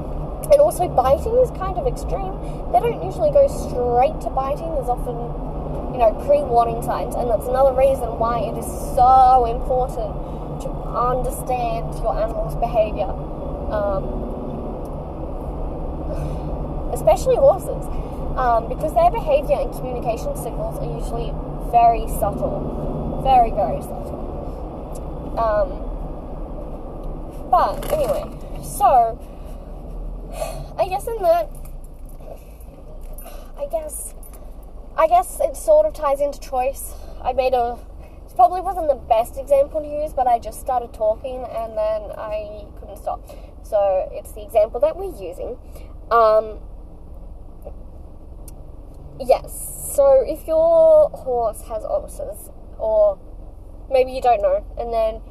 and 0.51 0.59
also, 0.59 0.87
biting 0.87 1.31
is 1.39 1.49
kind 1.57 1.79
of 1.79 1.87
extreme. 1.87 2.35
They 2.71 2.83
don't 2.83 3.01
usually 3.01 3.31
go 3.31 3.47
straight 3.47 4.19
to 4.21 4.29
biting. 4.29 4.67
There's 4.75 4.91
often, 4.91 5.15
you 5.95 5.97
know, 5.97 6.11
pre-warning 6.27 6.83
signs, 6.83 7.15
and 7.15 7.31
that's 7.31 7.47
another 7.47 7.73
reason 7.73 8.19
why 8.19 8.45
it 8.51 8.59
is 8.59 8.67
so 8.93 9.47
important 9.47 10.11
to 10.61 10.69
understand 10.91 11.95
your 12.03 12.19
animal's 12.19 12.55
behavior, 12.59 13.09
um, 13.71 14.03
especially 16.93 17.35
horses, 17.35 17.85
um, 18.37 18.67
because 18.69 18.93
their 18.93 19.11
behavior 19.11 19.57
and 19.59 19.71
communication 19.73 20.35
signals 20.35 20.77
are 20.79 20.99
usually 20.99 21.33
very 21.71 22.07
subtle, 22.07 23.21
very 23.23 23.51
very 23.51 23.81
subtle. 23.81 24.23
Um, 25.37 25.81
but 27.49 27.91
anyway, 27.91 28.23
so 28.63 29.19
I 30.77 30.87
guess 30.89 31.07
in 31.07 31.21
that, 31.21 31.49
I 33.57 33.65
guess, 33.67 34.13
I 34.97 35.07
guess 35.07 35.39
it 35.41 35.55
sort 35.55 35.85
of 35.85 35.93
ties 35.93 36.19
into 36.19 36.39
choice. 36.39 36.93
I 37.23 37.33
made 37.33 37.53
a. 37.53 37.77
Probably 38.35 38.59
wasn't 38.59 38.89
the 38.89 38.95
best 38.95 39.37
example 39.37 39.79
to 39.81 39.87
use, 39.87 40.11
but 40.11 40.27
I 40.27 40.39
just 40.39 40.59
started 40.59 40.93
talking 40.93 41.45
and 41.45 41.77
then 41.77 42.11
I 42.17 42.65
couldn't 42.77 42.97
stop. 42.97 43.21
So 43.65 44.09
it's 44.11 44.31
the 44.33 44.43
example 44.43 44.79
that 44.81 44.95
we're 44.95 45.15
using. 45.19 45.57
Um, 46.11 46.59
yes. 49.19 49.93
So 49.95 50.23
if 50.25 50.45
your 50.47 51.09
horse 51.09 51.61
has 51.63 51.83
ulcers 51.83 52.51
or 52.77 53.17
maybe 53.89 54.11
you 54.11 54.21
don't 54.21 54.41
know, 54.41 54.63
and 54.77 54.93
then 54.93 55.21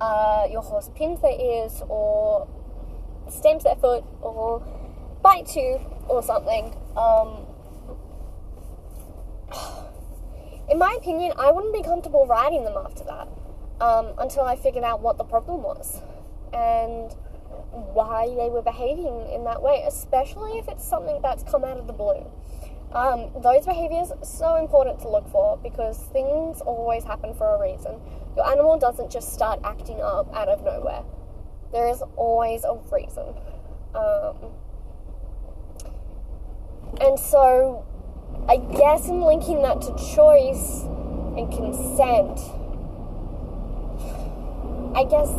uh, 0.00 0.48
your 0.50 0.62
horse 0.62 0.90
pins 0.96 1.20
their 1.20 1.38
ears 1.38 1.82
or 1.88 2.48
stamps 3.28 3.64
their 3.64 3.76
foot 3.76 4.04
or 4.20 4.66
bites 5.22 5.54
you 5.54 5.80
or 6.08 6.22
something. 6.22 6.74
Um, 6.96 7.46
in 10.70 10.78
my 10.78 10.96
opinion, 10.98 11.34
I 11.38 11.52
wouldn't 11.52 11.72
be 11.72 11.82
comfortable 11.82 12.26
riding 12.26 12.64
them 12.64 12.74
after 12.76 13.04
that 13.04 13.28
um, 13.80 14.14
until 14.18 14.42
I 14.42 14.56
figured 14.56 14.82
out 14.82 15.00
what 15.00 15.18
the 15.18 15.24
problem 15.24 15.62
was 15.62 16.00
and 16.52 17.14
why 17.72 18.26
they 18.26 18.48
were 18.50 18.62
behaving 18.62 19.28
in 19.32 19.44
that 19.44 19.62
way, 19.62 19.84
especially 19.86 20.58
if 20.58 20.68
it's 20.68 20.84
something 20.84 21.20
that's 21.22 21.42
come 21.44 21.64
out 21.64 21.78
of 21.78 21.86
the 21.86 21.92
blue. 21.92 22.26
Um, 22.92 23.30
those 23.40 23.66
behaviors 23.66 24.10
are 24.10 24.24
so 24.24 24.56
important 24.56 24.98
to 25.00 25.08
look 25.08 25.28
for 25.30 25.56
because 25.58 25.98
things 26.12 26.60
always 26.60 27.04
happen 27.04 27.34
for 27.34 27.54
a 27.54 27.60
reason. 27.60 28.00
Your 28.36 28.50
animal 28.50 28.78
doesn't 28.78 29.10
just 29.10 29.32
start 29.32 29.60
acting 29.62 30.00
up 30.00 30.34
out 30.34 30.48
of 30.48 30.64
nowhere. 30.64 31.04
There 31.72 31.88
is 31.88 32.02
always 32.16 32.64
a 32.64 32.74
reason. 32.90 33.34
Um, 33.94 34.36
and 37.00 37.18
so, 37.18 37.86
I 38.48 38.56
guess 38.56 39.06
in 39.08 39.20
linking 39.20 39.62
that 39.62 39.80
to 39.82 39.94
choice 40.14 40.82
and 41.36 41.52
consent, 41.52 42.40
I 44.96 45.04
guess, 45.04 45.30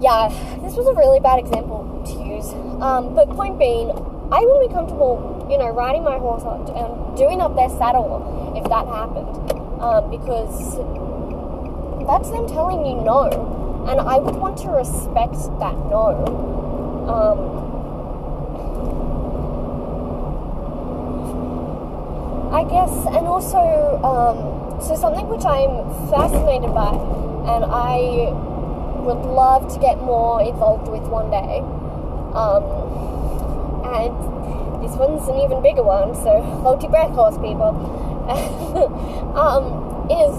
yeah, 0.00 0.28
this 0.62 0.74
was 0.76 0.86
a 0.86 0.94
really 0.94 1.20
bad 1.20 1.38
example 1.38 1.84
to 2.04 2.12
use. 2.22 2.52
Um, 2.82 3.14
but 3.14 3.30
point 3.30 3.58
being, 3.58 3.90
I 4.30 4.40
wouldn't 4.40 4.68
be 4.68 4.74
comfortable, 4.74 5.46
you 5.50 5.56
know, 5.56 5.70
riding 5.70 6.04
my 6.04 6.18
horse 6.18 6.42
and 6.42 7.16
doing 7.16 7.40
up 7.40 7.54
their 7.56 7.70
saddle 7.70 8.52
if 8.56 8.64
that 8.68 8.86
happened, 8.86 9.28
um, 9.80 10.10
because 10.10 10.76
that's 12.06 12.30
them 12.30 12.46
telling 12.46 12.84
you 12.84 13.00
no, 13.00 13.86
and 13.88 14.00
I 14.00 14.18
would 14.18 14.36
want 14.36 14.58
to 14.58 14.68
respect 14.68 15.36
that 15.60 15.76
no. 15.88 16.26
Um, 17.06 17.38
I 22.52 22.64
guess, 22.64 22.90
and 23.06 23.26
also, 23.26 23.58
um, 24.02 24.80
so 24.80 24.96
something 24.96 25.28
which 25.28 25.44
I'm 25.44 25.86
fascinated 26.10 26.74
by, 26.74 26.90
and 27.46 27.64
I 27.64 28.34
would 29.06 29.22
love 29.22 29.72
to 29.72 29.78
get 29.78 29.98
more 30.02 30.42
involved 30.42 30.88
with 30.88 31.02
one 31.06 31.30
day. 31.30 31.62
Um, 32.34 32.66
and 33.86 34.82
this 34.82 34.98
one's 34.98 35.26
an 35.28 35.38
even 35.38 35.62
bigger 35.62 35.82
one, 35.82 36.14
so 36.14 36.42
hold 36.42 36.82
your 36.82 36.90
breath, 36.90 37.14
horse 37.14 37.38
people. 37.38 37.70
um, 39.38 40.10
is 40.10 40.34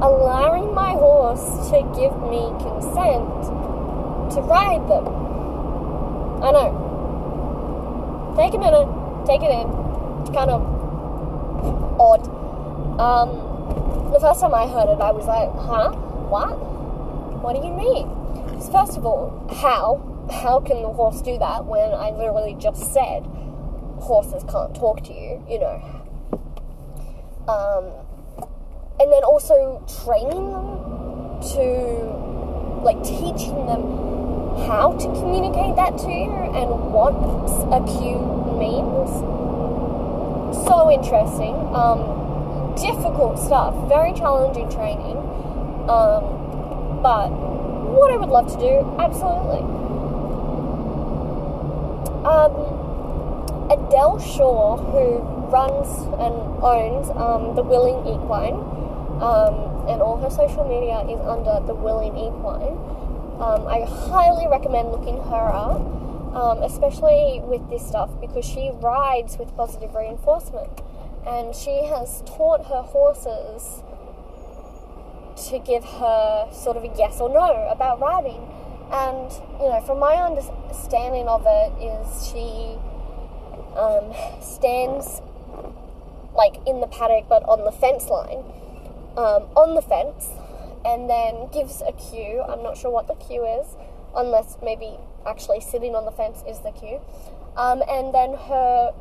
allowing 0.00 0.72
my 0.74 0.92
horse 0.92 1.68
to 1.70 1.82
give 1.98 2.14
me 2.30 2.54
consent 2.62 3.26
to 4.30 4.40
ride 4.46 4.86
them. 4.86 5.10
I 6.42 6.54
know. 6.54 6.70
Take 8.38 8.54
a 8.54 8.58
minute, 8.58 8.86
take 9.26 9.42
it 9.42 9.50
in. 9.50 9.66
It's 10.22 10.30
kind 10.30 10.50
of 10.54 10.62
odd. 11.98 12.22
Um, 13.02 14.12
the 14.12 14.20
first 14.20 14.40
time 14.40 14.54
I 14.54 14.68
heard 14.68 14.88
it, 14.88 15.00
I 15.00 15.10
was 15.10 15.26
like, 15.26 15.50
huh? 15.66 15.90
What? 16.30 16.67
What 17.48 17.56
do 17.56 17.66
you 17.66 17.72
mean? 17.72 18.60
First 18.70 18.98
of 18.98 19.06
all, 19.06 19.48
how? 19.48 20.04
how 20.30 20.60
can 20.60 20.82
the 20.82 20.92
horse 20.92 21.22
do 21.22 21.38
that 21.38 21.64
when 21.64 21.94
I 21.94 22.10
literally 22.10 22.54
just 22.60 22.92
said 22.92 23.24
horses 24.00 24.44
can't 24.52 24.74
talk 24.74 25.02
to 25.04 25.14
you, 25.14 25.42
you 25.48 25.58
know? 25.58 25.80
Um, 27.48 27.88
and 29.00 29.10
then 29.10 29.24
also 29.24 29.82
training 30.04 30.52
them 30.52 31.40
to, 31.56 32.84
like, 32.84 33.02
teaching 33.02 33.64
them 33.64 33.80
how 34.68 34.92
to 35.00 35.06
communicate 35.16 35.74
that 35.76 35.96
to 36.04 36.10
you 36.12 36.30
and 36.52 36.92
what 36.92 37.16
a 37.72 37.80
cue 37.96 38.20
means. 38.60 39.08
So 40.68 40.90
interesting. 40.92 41.56
Um, 41.72 42.74
difficult 42.76 43.38
stuff, 43.38 43.88
very 43.88 44.12
challenging 44.12 44.68
training. 44.68 45.16
Um, 45.88 46.37
but 47.02 47.28
what 47.30 48.12
I 48.12 48.16
would 48.16 48.28
love 48.28 48.50
to 48.52 48.58
do, 48.58 48.96
absolutely. 48.98 49.62
Um, 52.24 52.52
Adele 53.70 54.18
Shaw, 54.18 54.76
who 54.76 55.18
runs 55.50 55.88
and 56.20 56.34
owns 56.62 57.10
um, 57.10 57.54
the 57.54 57.62
Willing 57.62 58.00
Equine, 58.06 58.54
um, 59.22 59.88
and 59.88 60.02
all 60.02 60.18
her 60.22 60.30
social 60.30 60.64
media 60.64 61.00
is 61.08 61.20
under 61.26 61.64
the 61.66 61.74
Willing 61.74 62.16
Equine. 62.16 62.76
Um, 63.40 63.66
I 63.66 63.86
highly 63.86 64.48
recommend 64.48 64.90
looking 64.90 65.16
her 65.16 65.48
up, 65.48 65.80
um, 66.34 66.62
especially 66.62 67.40
with 67.44 67.68
this 67.70 67.86
stuff 67.86 68.10
because 68.20 68.44
she 68.44 68.70
rides 68.74 69.38
with 69.38 69.56
positive 69.56 69.94
reinforcement, 69.94 70.82
and 71.26 71.54
she 71.54 71.84
has 71.86 72.22
taught 72.26 72.66
her 72.66 72.82
horses 72.82 73.82
to 75.48 75.58
give 75.58 75.84
her 75.84 76.48
sort 76.52 76.76
of 76.76 76.84
a 76.84 76.90
yes 76.98 77.20
or 77.20 77.28
no 77.28 77.68
about 77.70 78.00
riding 78.00 78.42
and, 78.90 79.30
you 79.60 79.68
know, 79.68 79.82
from 79.84 79.98
my 79.98 80.14
understanding 80.14 81.28
of 81.28 81.44
it, 81.44 81.72
is 81.82 82.26
she 82.26 82.78
um, 83.76 84.14
stands 84.40 85.20
like 86.34 86.56
in 86.66 86.80
the 86.80 86.86
paddock 86.86 87.28
but 87.28 87.42
on 87.44 87.64
the 87.64 87.72
fence 87.72 88.08
line, 88.08 88.42
um, 89.18 89.44
on 89.56 89.74
the 89.74 89.82
fence, 89.82 90.30
and 90.86 91.10
then 91.10 91.48
gives 91.52 91.82
a 91.82 91.92
cue. 91.92 92.42
I'm 92.48 92.62
not 92.62 92.78
sure 92.78 92.90
what 92.90 93.08
the 93.08 93.14
cue 93.14 93.44
is, 93.44 93.76
unless 94.16 94.56
maybe 94.62 94.96
actually 95.26 95.60
sitting 95.60 95.94
on 95.94 96.06
the 96.06 96.12
fence 96.12 96.42
is 96.48 96.60
the 96.60 96.70
cue. 96.70 97.00
Um, 97.56 97.82
and 97.86 98.14
then 98.14 98.34
her 98.48 98.94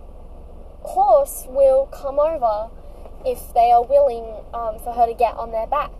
horse 0.81 1.45
will 1.47 1.85
come 1.85 2.19
over 2.19 2.69
if 3.25 3.53
they 3.53 3.71
are 3.71 3.83
willing 3.83 4.43
um, 4.53 4.79
for 4.79 4.91
her 4.93 5.05
to 5.05 5.13
get 5.13 5.35
on 5.37 5.51
their 5.51 5.67
back. 5.67 5.91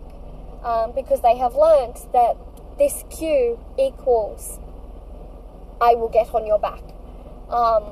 Um, 0.62 0.92
because 0.92 1.20
they 1.22 1.36
have 1.36 1.54
learnt 1.54 2.12
that 2.12 2.36
this 2.78 3.04
cue 3.10 3.58
equals 3.78 4.58
I 5.80 5.94
will 5.94 6.08
get 6.08 6.34
on 6.34 6.46
your 6.46 6.58
back. 6.58 6.82
Um, 7.48 7.84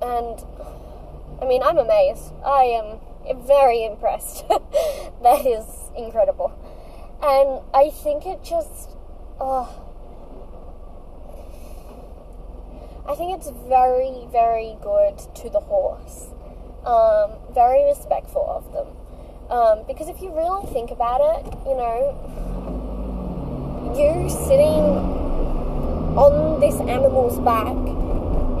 and 0.00 0.44
I 1.42 1.46
mean, 1.46 1.62
I'm 1.62 1.78
amazed. 1.78 2.32
I 2.44 2.64
am 2.64 3.00
very 3.46 3.84
impressed. 3.84 4.48
that 5.22 5.46
is 5.46 5.64
incredible. 5.96 6.52
And 7.22 7.60
I 7.74 7.90
think 7.90 8.26
it 8.26 8.42
just, 8.42 8.96
oh, 9.40 9.68
I 13.06 13.14
think 13.14 13.36
it's 13.36 13.50
very, 13.68 14.26
very 14.30 14.76
good 14.80 15.18
to 15.36 15.50
the 15.50 15.60
horse. 15.60 16.28
Um, 16.84 17.32
very 17.52 17.84
respectful 17.84 18.46
of 18.48 18.72
them. 18.72 18.99
Um, 19.50 19.82
because 19.88 20.08
if 20.08 20.22
you 20.22 20.30
really 20.30 20.64
think 20.72 20.92
about 20.92 21.20
it, 21.20 21.44
you 21.66 21.74
know, 21.74 22.14
you 23.98 24.30
sitting 24.30 25.18
on 26.14 26.60
this 26.60 26.78
animal's 26.78 27.40
back 27.40 27.74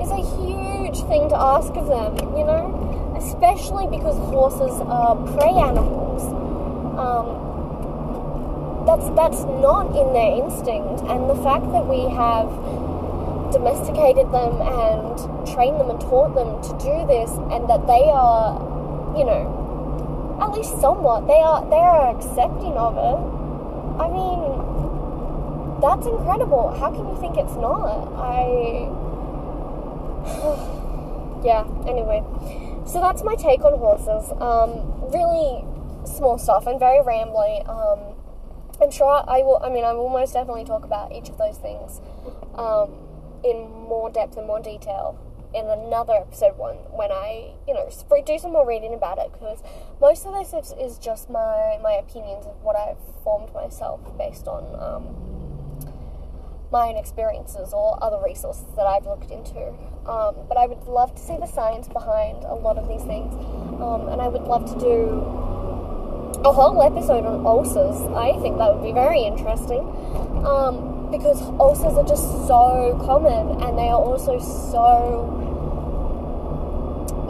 is 0.02 0.10
a 0.10 0.22
huge 0.42 0.98
thing 1.06 1.28
to 1.28 1.38
ask 1.38 1.70
of 1.76 1.86
them, 1.86 2.18
you 2.36 2.42
know? 2.42 3.14
Especially 3.16 3.86
because 3.86 4.16
horses 4.34 4.80
are 4.86 5.14
prey 5.38 5.54
animals. 5.54 6.26
Um, 6.98 7.38
that's 8.84 9.08
that's 9.14 9.44
not 9.62 9.94
in 9.94 10.12
their 10.12 10.42
instinct, 10.42 11.02
and 11.06 11.30
the 11.30 11.36
fact 11.36 11.70
that 11.70 11.86
we 11.86 12.08
have 12.10 12.50
domesticated 13.52 14.32
them 14.32 14.58
and 14.58 15.46
trained 15.46 15.78
them 15.78 15.90
and 15.90 16.00
taught 16.00 16.34
them 16.34 16.60
to 16.62 16.72
do 16.82 17.06
this, 17.06 17.30
and 17.52 17.68
that 17.68 17.86
they 17.86 18.10
are, 18.10 18.58
you 19.16 19.24
know, 19.24 19.59
at 20.40 20.52
least 20.52 20.80
somewhat, 20.80 21.26
they 21.26 21.40
are 21.40 21.64
they 21.68 21.76
are 21.76 22.10
accepting 22.16 22.72
of 22.72 22.96
it. 22.96 23.18
I 24.00 24.08
mean, 24.08 25.80
that's 25.80 26.06
incredible. 26.06 26.74
How 26.78 26.90
can 26.90 27.06
you 27.06 27.16
think 27.20 27.36
it's 27.36 27.54
not? 27.54 28.08
I. 28.16 28.88
yeah, 31.44 31.64
anyway. 31.86 32.22
So 32.86 33.00
that's 33.00 33.22
my 33.22 33.34
take 33.36 33.62
on 33.64 33.78
horses. 33.78 34.32
Um, 34.40 35.10
really 35.12 35.64
small 36.04 36.38
stuff 36.38 36.66
and 36.66 36.78
very 36.78 37.04
rambly. 37.04 37.68
Um, 37.68 38.16
I'm 38.80 38.90
sure 38.90 39.22
I 39.28 39.42
will, 39.42 39.60
I 39.62 39.68
mean, 39.68 39.84
I 39.84 39.92
will 39.92 40.08
most 40.08 40.32
definitely 40.32 40.64
talk 40.64 40.84
about 40.84 41.12
each 41.12 41.28
of 41.28 41.36
those 41.36 41.58
things 41.58 42.00
um, 42.54 42.90
in 43.44 43.70
more 43.70 44.08
depth 44.10 44.38
and 44.38 44.46
more 44.46 44.60
detail 44.60 45.18
in 45.54 45.66
another 45.66 46.14
episode 46.14 46.56
one 46.56 46.76
when 46.94 47.10
I, 47.10 47.54
you 47.66 47.74
know, 47.74 47.90
do 48.24 48.38
some 48.38 48.52
more 48.52 48.66
reading 48.66 48.94
about 48.94 49.18
it 49.18 49.32
because 49.32 49.62
most 50.00 50.26
of 50.26 50.34
this 50.34 50.54
is 50.78 50.98
just 50.98 51.28
my, 51.28 51.78
my 51.82 51.92
opinions 51.92 52.46
of 52.46 52.54
what 52.62 52.76
I've 52.76 52.98
formed 53.24 53.52
myself 53.52 54.00
based 54.16 54.46
on 54.46 54.62
um, 54.78 55.30
my 56.70 56.88
own 56.88 56.96
experiences 56.96 57.72
or 57.72 58.02
other 58.02 58.20
resources 58.24 58.66
that 58.76 58.86
I've 58.86 59.06
looked 59.06 59.30
into. 59.30 59.74
Um, 60.06 60.36
but 60.48 60.56
I 60.56 60.66
would 60.66 60.84
love 60.84 61.14
to 61.14 61.20
see 61.20 61.36
the 61.36 61.46
science 61.46 61.88
behind 61.88 62.44
a 62.44 62.54
lot 62.54 62.78
of 62.78 62.88
these 62.88 63.02
things, 63.02 63.34
um, 63.82 64.08
and 64.08 64.20
I 64.22 64.28
would 64.28 64.42
love 64.42 64.72
to 64.72 64.78
do 64.78 65.50
a 66.44 66.52
whole 66.52 66.80
episode 66.82 67.26
on 67.26 67.44
ulcers. 67.44 68.00
I 68.14 68.38
think 68.40 68.58
that 68.58 68.74
would 68.74 68.82
be 68.82 68.92
very 68.92 69.22
interesting 69.22 69.80
um, 70.46 71.10
because 71.10 71.42
ulcers 71.60 71.98
are 71.98 72.06
just 72.06 72.46
so 72.46 72.98
common, 73.04 73.62
and 73.62 73.76
they 73.76 73.88
are 73.88 74.00
also 74.00 74.38
so 74.38 75.39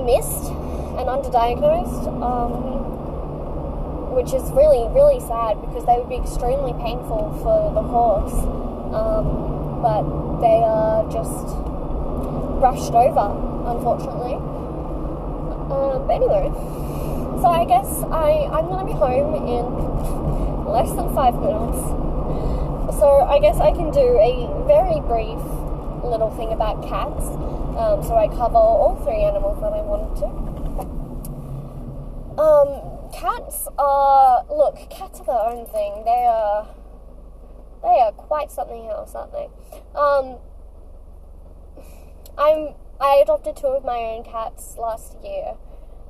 missed 0.02 0.50
and 0.98 1.08
underdiagnosed, 1.08 2.06
um, 2.22 2.52
which 4.14 4.32
is 4.32 4.42
really, 4.52 4.88
really 4.92 5.20
sad 5.20 5.60
because 5.60 5.84
they 5.86 5.96
would 5.96 6.08
be 6.08 6.16
extremely 6.16 6.72
painful 6.82 7.32
for 7.42 7.72
the 7.72 7.82
horse. 7.82 8.34
Um, 8.92 9.80
but 9.80 10.02
they 10.40 10.60
are 10.64 11.04
just 11.10 11.56
rushed 12.60 12.92
over, 12.92 13.32
unfortunately. 13.70 14.34
Um, 15.70 16.06
but 16.06 16.14
anyway, 16.14 16.50
so 17.40 17.46
I 17.46 17.64
guess 17.64 18.02
I, 18.10 18.50
I'm 18.52 18.66
going 18.66 18.84
to 18.84 18.92
be 18.92 18.98
home 18.98 19.34
in 19.48 20.64
less 20.66 20.90
than 20.92 21.14
five 21.14 21.34
minutes. 21.40 21.78
So 22.98 23.24
I 23.24 23.38
guess 23.38 23.56
I 23.56 23.72
can 23.72 23.90
do 23.90 24.18
a 24.20 24.50
very 24.66 25.00
brief 25.00 25.40
little 26.04 26.30
thing 26.36 26.52
about 26.52 26.82
cats. 26.86 27.24
Um, 27.80 28.02
so 28.02 28.14
I 28.14 28.28
cover 28.28 28.58
all 28.58 28.94
three 28.96 29.24
animals 29.24 29.58
that 29.62 29.72
I 29.72 29.80
wanted 29.80 30.14
to. 30.20 30.26
Um, 32.36 33.10
cats 33.10 33.68
are 33.78 34.44
look, 34.50 34.76
cats 34.90 35.20
are 35.20 35.24
their 35.24 35.40
own 35.48 35.64
thing. 35.64 36.04
They 36.04 36.26
are 36.28 36.68
they 37.82 38.00
are 38.00 38.12
quite 38.12 38.52
something 38.52 38.86
else, 38.90 39.14
aren't 39.14 39.32
they? 39.32 39.48
Um, 39.94 40.36
I'm 42.36 42.74
I 43.00 43.22
adopted 43.22 43.56
two 43.56 43.68
of 43.68 43.82
my 43.82 43.96
own 43.96 44.24
cats 44.24 44.76
last 44.76 45.16
year 45.24 45.54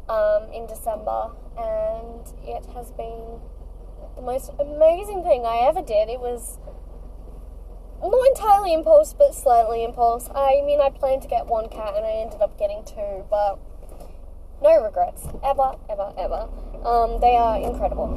um, 0.08 0.50
in 0.52 0.66
December, 0.66 1.30
and 1.56 2.26
it 2.42 2.66
has 2.74 2.90
been 2.90 3.38
the 4.16 4.22
most 4.22 4.50
amazing 4.58 5.22
thing 5.22 5.46
I 5.46 5.58
ever 5.68 5.82
did. 5.82 6.08
It 6.08 6.18
was 6.18 6.58
not 8.09 8.26
entirely 8.28 8.72
impulse, 8.72 9.12
but 9.12 9.34
slightly 9.34 9.84
impulse. 9.84 10.28
I 10.34 10.62
mean, 10.64 10.80
I 10.80 10.90
planned 10.90 11.22
to 11.22 11.28
get 11.28 11.46
one 11.46 11.68
cat, 11.68 11.94
and 11.96 12.07
I 12.07 12.12
ended 12.24 12.40
up 12.40 12.59
getting 12.59 12.82
two, 12.84 13.24
but 13.28 13.59
no 14.62 14.82
regrets, 14.82 15.26
ever, 15.42 15.76
ever, 15.88 16.12
ever. 16.18 16.48
Um, 16.84 17.20
they 17.20 17.36
are 17.36 17.59
incredible. 17.59 18.09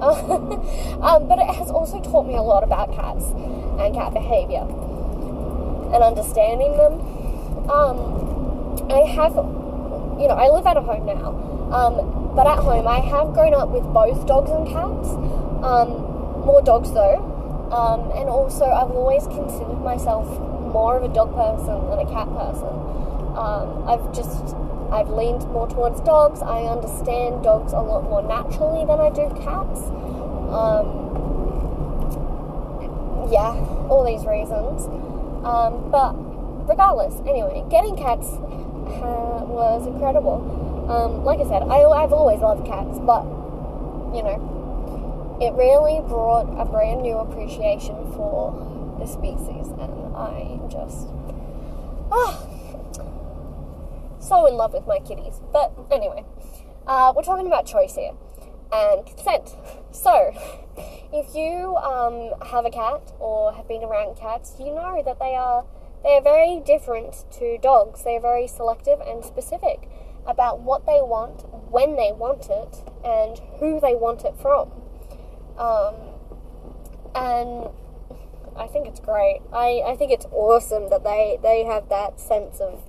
um, 1.02 1.28
but 1.28 1.38
it 1.38 1.48
has 1.54 1.70
also 1.70 2.00
taught 2.00 2.26
me 2.26 2.36
a 2.36 2.42
lot 2.42 2.62
about 2.64 2.92
cats 2.92 3.24
and 3.80 3.94
cat 3.94 4.12
behavior 4.12 4.64
and 5.94 6.02
understanding 6.02 6.76
them. 6.76 7.00
Um, 7.70 8.90
I 8.90 9.06
have, 9.08 9.32
you 10.20 10.28
know, 10.28 10.36
I 10.36 10.48
live 10.48 10.66
at 10.66 10.76
home 10.76 11.06
now, 11.06 11.32
um, 11.72 12.34
but 12.34 12.46
at 12.46 12.58
home 12.58 12.86
I 12.86 13.00
have 13.00 13.32
grown 13.32 13.54
up 13.54 13.70
with 13.70 13.84
both 13.84 14.26
dogs 14.26 14.50
and 14.50 14.66
cats. 14.66 15.08
Um, 15.64 16.44
more 16.44 16.60
dogs 16.60 16.92
though, 16.92 17.33
um, 17.72 18.10
and 18.14 18.28
also 18.28 18.66
I've 18.66 18.90
always 18.90 19.26
considered 19.26 19.80
myself 19.82 20.26
more 20.72 20.96
of 20.96 21.04
a 21.04 21.12
dog 21.12 21.34
person 21.34 21.88
than 21.88 21.98
a 21.98 22.10
cat 22.10 22.28
person. 22.28 22.74
Um, 23.36 23.88
I've 23.88 24.12
just 24.12 24.54
I've 24.90 25.08
leaned 25.10 25.46
more 25.50 25.66
towards 25.66 26.00
dogs. 26.02 26.40
I 26.42 26.64
understand 26.64 27.42
dogs 27.42 27.72
a 27.72 27.80
lot 27.80 28.04
more 28.04 28.22
naturally 28.22 28.84
than 28.84 29.00
I 29.00 29.10
do 29.10 29.28
cats. 29.42 29.80
Um, 30.54 31.04
yeah, 33.30 33.54
all 33.88 34.04
these 34.06 34.24
reasons. 34.26 34.86
Um, 35.44 35.90
but 35.90 36.14
regardless, 36.68 37.20
anyway, 37.26 37.64
getting 37.70 37.96
cats 37.96 38.28
uh, 38.28 39.42
was 39.44 39.86
incredible. 39.86 40.38
Um, 40.88 41.24
like 41.24 41.40
I 41.40 41.44
said, 41.44 41.62
I, 41.62 41.82
I've 41.82 42.12
always 42.12 42.40
loved 42.40 42.66
cats, 42.66 42.98
but 43.00 43.24
you 44.14 44.22
know, 44.22 44.38
it 45.44 45.52
really 45.52 46.00
brought 46.00 46.48
a 46.58 46.64
brand 46.64 47.02
new 47.02 47.18
appreciation 47.18 47.94
for 48.12 48.96
the 48.98 49.06
species, 49.06 49.66
and 49.78 50.16
I 50.16 50.58
am 50.58 50.70
just 50.70 51.06
ah 52.10 52.46
so 54.20 54.46
in 54.46 54.54
love 54.54 54.72
with 54.72 54.86
my 54.86 55.00
kitties. 55.00 55.40
But 55.52 55.72
anyway, 55.90 56.24
uh, 56.86 57.12
we're 57.14 57.22
talking 57.22 57.46
about 57.46 57.66
choice 57.66 57.94
here 57.94 58.12
and 58.72 59.04
consent. 59.04 59.54
So, 59.92 60.32
if 61.12 61.34
you 61.34 61.76
um, 61.76 62.32
have 62.48 62.64
a 62.64 62.70
cat 62.70 63.12
or 63.18 63.52
have 63.52 63.68
been 63.68 63.84
around 63.84 64.16
cats, 64.16 64.54
you 64.58 64.72
know 64.74 65.02
that 65.04 65.18
they 65.18 65.34
are 65.34 65.66
they 66.02 66.16
are 66.16 66.22
very 66.22 66.60
different 66.64 67.24
to 67.32 67.58
dogs. 67.58 68.02
They 68.02 68.16
are 68.16 68.20
very 68.20 68.46
selective 68.46 69.00
and 69.00 69.22
specific 69.22 69.90
about 70.26 70.60
what 70.60 70.86
they 70.86 71.00
want, 71.02 71.44
when 71.70 71.96
they 71.96 72.12
want 72.12 72.48
it, 72.48 72.82
and 73.04 73.38
who 73.60 73.78
they 73.78 73.94
want 73.94 74.24
it 74.24 74.34
from. 74.40 74.83
Um, 75.58 75.94
and 77.14 77.68
I 78.56 78.66
think 78.66 78.86
it's 78.86 79.00
great. 79.00 79.40
I, 79.52 79.82
I 79.86 79.96
think 79.96 80.12
it's 80.12 80.26
awesome 80.32 80.90
that 80.90 81.04
they, 81.04 81.38
they 81.42 81.64
have 81.64 81.88
that 81.88 82.20
sense 82.20 82.60
of 82.60 82.82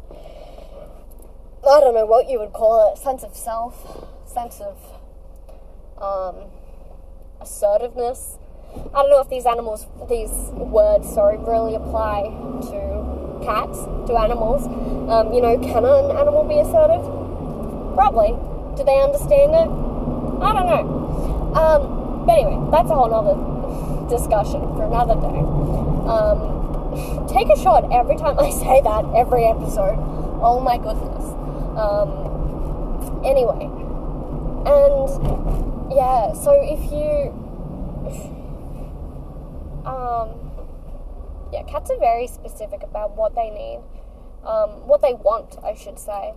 I 1.66 1.80
don't 1.80 1.96
know 1.96 2.06
what 2.06 2.30
you 2.30 2.38
would 2.40 2.54
call 2.54 2.94
it, 2.94 3.00
sense 3.00 3.24
of 3.24 3.36
self, 3.36 4.06
sense 4.28 4.62
of 4.62 4.78
um, 5.98 6.52
assertiveness. 7.42 8.38
I 8.94 9.02
don't 9.02 9.10
know 9.10 9.20
if 9.20 9.30
these 9.30 9.48
animals, 9.48 9.88
these 10.08 10.30
words, 10.54 11.10
sorry, 11.10 11.38
really 11.38 11.74
apply 11.74 12.30
to 12.70 13.42
cats, 13.44 13.80
to 13.82 14.14
animals. 14.14 14.68
Um, 15.10 15.34
you 15.34 15.42
know, 15.42 15.58
can 15.58 15.86
an 15.86 16.16
animal 16.16 16.46
be 16.46 16.60
assertive? 16.62 17.02
Probably. 17.96 18.38
Do 18.78 18.84
they 18.86 19.02
understand 19.02 19.58
it? 19.58 19.70
I 20.46 20.54
don't 20.54 20.68
know. 20.70 20.86
Um, 21.58 22.05
but 22.26 22.40
anyway, 22.40 22.58
that's 22.72 22.90
a 22.90 22.96
whole 22.96 23.14
other 23.14 23.38
discussion 24.10 24.62
for 24.76 24.86
another 24.86 25.16
day. 25.16 25.40
Um, 26.10 27.28
take 27.28 27.50
a 27.50 27.58
shot 27.58 27.92
every 27.92 28.18
time 28.18 28.40
I 28.40 28.50
say 28.64 28.82
that, 28.82 29.06
every 29.16 29.46
episode. 29.46 29.98
Oh 30.42 30.60
my 30.60 30.78
goodness. 30.78 31.24
Um, 31.78 33.22
anyway, 33.26 33.66
and 34.66 35.94
yeah, 35.94 36.34
so 36.34 36.52
if 36.62 36.92
you, 36.92 37.32
um, 39.86 40.30
yeah, 41.52 41.64
cats 41.64 41.92
are 41.92 42.00
very 42.00 42.28
specific 42.28 42.82
about 42.84 43.16
what 43.16 43.36
they 43.36 43.50
need, 43.50 43.82
um, 44.44 44.88
what 44.88 45.02
they 45.02 45.14
want, 45.14 45.58
I 45.64 45.76
should 45.76 46.00
say. 46.00 46.34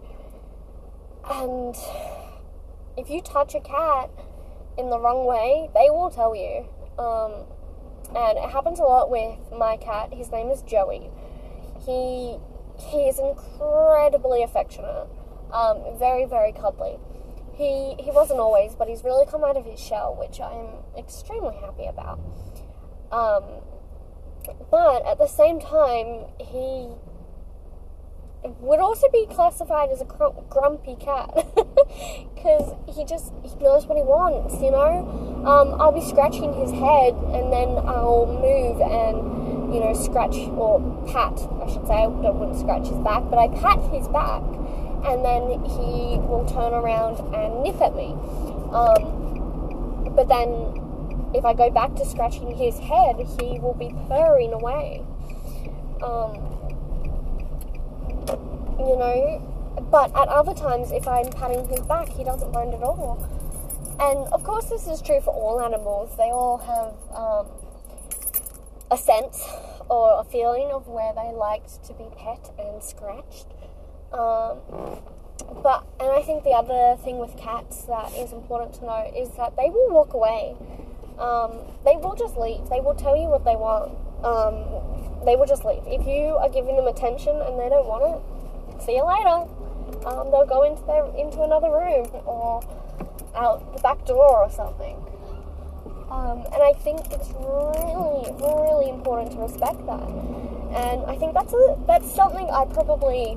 And 1.30 1.76
if 2.96 3.10
you 3.10 3.20
touch 3.20 3.54
a 3.54 3.60
cat 3.60 4.10
in 4.78 4.90
the 4.90 4.98
wrong 4.98 5.26
way, 5.26 5.68
they 5.74 5.90
will 5.90 6.10
tell 6.10 6.34
you. 6.34 6.64
Um, 6.98 7.46
and 8.14 8.38
it 8.38 8.50
happens 8.50 8.78
a 8.78 8.84
lot 8.84 9.10
with 9.10 9.38
my 9.52 9.76
cat. 9.76 10.14
His 10.14 10.30
name 10.30 10.50
is 10.50 10.62
Joey. 10.62 11.10
He 11.84 12.38
he 12.78 13.08
is 13.08 13.18
incredibly 13.18 14.42
affectionate. 14.42 15.08
Um, 15.52 15.98
very, 15.98 16.24
very 16.24 16.52
cuddly. 16.52 16.98
He 17.54 17.96
he 17.98 18.10
wasn't 18.10 18.40
always, 18.40 18.74
but 18.74 18.88
he's 18.88 19.04
really 19.04 19.26
come 19.26 19.44
out 19.44 19.56
of 19.56 19.64
his 19.64 19.80
shell, 19.80 20.16
which 20.18 20.40
I'm 20.40 20.84
extremely 20.96 21.56
happy 21.56 21.86
about. 21.86 22.20
Um, 23.10 23.44
but 24.70 25.04
at 25.06 25.18
the 25.18 25.26
same 25.26 25.60
time, 25.60 26.26
he 26.38 26.88
would 28.60 28.78
also 28.78 29.08
be 29.12 29.26
classified 29.26 29.90
as 29.90 30.00
a 30.00 30.04
gr- 30.04 30.40
grumpy 30.48 30.94
cat 30.94 31.30
because 32.34 32.74
he 32.94 33.04
just 33.04 33.32
he 33.42 33.54
knows 33.62 33.86
what 33.86 33.96
he 33.96 34.04
wants 34.04 34.54
you 34.62 34.70
know 34.70 35.04
um, 35.46 35.80
i'll 35.80 35.92
be 35.92 36.04
scratching 36.04 36.52
his 36.54 36.70
head 36.70 37.14
and 37.34 37.52
then 37.52 37.68
i'll 37.88 38.26
move 38.26 38.80
and 38.80 39.74
you 39.74 39.80
know 39.80 39.92
scratch 39.94 40.36
or 40.56 40.80
pat 41.08 41.34
i 41.62 41.66
should 41.70 41.86
say 41.86 42.04
i 42.04 42.06
wouldn't 42.06 42.58
scratch 42.58 42.86
his 42.86 42.98
back 42.98 43.22
but 43.30 43.38
i 43.38 43.48
pat 43.60 43.80
his 43.90 44.08
back 44.08 44.42
and 45.04 45.24
then 45.24 45.64
he 45.64 46.18
will 46.26 46.44
turn 46.48 46.72
around 46.72 47.18
and 47.34 47.62
nip 47.62 47.80
at 47.80 47.94
me. 47.94 48.12
Um, 48.72 50.12
but 50.14 50.28
then, 50.28 51.30
if 51.34 51.44
I 51.44 51.54
go 51.54 51.70
back 51.70 51.94
to 51.96 52.04
scratching 52.04 52.54
his 52.56 52.78
head, 52.78 53.16
he 53.38 53.58
will 53.60 53.74
be 53.74 53.94
purring 54.08 54.52
away. 54.52 55.04
Um, 56.02 56.34
you 58.78 58.96
know, 58.96 59.57
but 59.80 60.14
at 60.16 60.28
other 60.28 60.54
times, 60.54 60.92
if 60.92 61.06
I'm 61.06 61.30
patting 61.30 61.68
his 61.68 61.80
back, 61.80 62.08
he 62.08 62.24
doesn't 62.24 62.52
mind 62.52 62.74
at 62.74 62.82
all. 62.82 63.18
And 64.00 64.32
of 64.32 64.44
course, 64.44 64.66
this 64.66 64.86
is 64.86 65.02
true 65.02 65.20
for 65.20 65.34
all 65.34 65.60
animals. 65.60 66.16
They 66.16 66.30
all 66.30 66.58
have 66.58 66.94
um, 67.16 67.46
a 68.90 68.96
sense 68.96 69.42
or 69.90 70.20
a 70.20 70.24
feeling 70.24 70.70
of 70.70 70.86
where 70.86 71.12
they 71.14 71.32
liked 71.32 71.84
to 71.84 71.94
be 71.94 72.04
pet 72.16 72.50
and 72.58 72.82
scratched. 72.82 73.46
Um, 74.12 74.58
but 75.62 75.84
and 75.98 76.10
I 76.10 76.22
think 76.22 76.44
the 76.44 76.50
other 76.50 77.00
thing 77.02 77.18
with 77.18 77.36
cats 77.36 77.82
that 77.84 78.12
is 78.14 78.32
important 78.32 78.74
to 78.74 78.84
know 78.84 79.12
is 79.16 79.30
that 79.36 79.56
they 79.56 79.68
will 79.70 79.90
walk 79.90 80.14
away. 80.14 80.54
Um, 81.18 81.58
they 81.84 81.96
will 81.96 82.14
just 82.14 82.36
leave. 82.36 82.68
They 82.68 82.80
will 82.80 82.94
tell 82.94 83.16
you 83.16 83.28
what 83.28 83.44
they 83.44 83.56
want. 83.56 83.98
Um, 84.24 85.24
they 85.24 85.36
will 85.36 85.46
just 85.46 85.64
leave. 85.64 85.82
If 85.86 86.06
you 86.06 86.36
are 86.38 86.48
giving 86.48 86.76
them 86.76 86.86
attention 86.86 87.34
and 87.34 87.58
they 87.58 87.68
don't 87.68 87.86
want 87.86 88.04
it, 88.06 88.82
see 88.82 88.96
you 88.96 89.04
later. 89.04 89.50
Um, 90.06 90.30
they'll 90.30 90.46
go 90.46 90.62
into 90.62 90.82
their 90.86 91.04
into 91.16 91.42
another 91.42 91.70
room 91.70 92.08
or 92.24 92.62
out 93.34 93.74
the 93.74 93.80
back 93.80 94.04
door 94.06 94.44
or 94.44 94.50
something. 94.50 94.96
Um, 96.10 96.44
and 96.52 96.62
I 96.62 96.72
think 96.72 97.12
it's 97.12 97.28
really, 97.36 98.32
really 98.40 98.88
important 98.88 99.32
to 99.32 99.38
respect 99.38 99.84
that. 99.86 100.08
And 100.72 101.04
I 101.06 101.16
think 101.16 101.34
that's 101.34 101.52
a, 101.52 101.78
that's 101.86 102.10
something 102.10 102.48
I 102.50 102.64
probably 102.64 103.36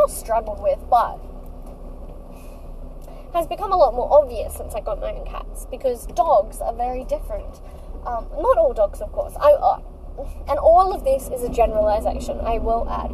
people 0.00 0.08
struggled 0.08 0.62
with, 0.62 0.78
but 0.88 1.18
has 3.34 3.46
become 3.46 3.72
a 3.72 3.76
lot 3.76 3.94
more 3.94 4.12
obvious 4.12 4.56
since 4.56 4.74
I 4.74 4.80
got 4.80 5.00
my 5.00 5.12
own 5.12 5.26
cats 5.26 5.66
because 5.70 6.06
dogs 6.06 6.60
are 6.60 6.74
very 6.74 7.04
different. 7.04 7.60
Um, 8.06 8.26
not 8.38 8.58
all 8.58 8.72
dogs, 8.72 9.00
of 9.00 9.12
course. 9.12 9.34
I, 9.38 9.52
uh, 9.52 9.80
and 10.48 10.58
all 10.58 10.92
of 10.92 11.04
this 11.04 11.28
is 11.28 11.42
a 11.44 11.48
generalization, 11.48 12.40
I 12.40 12.58
will 12.58 12.88
add. 12.88 13.10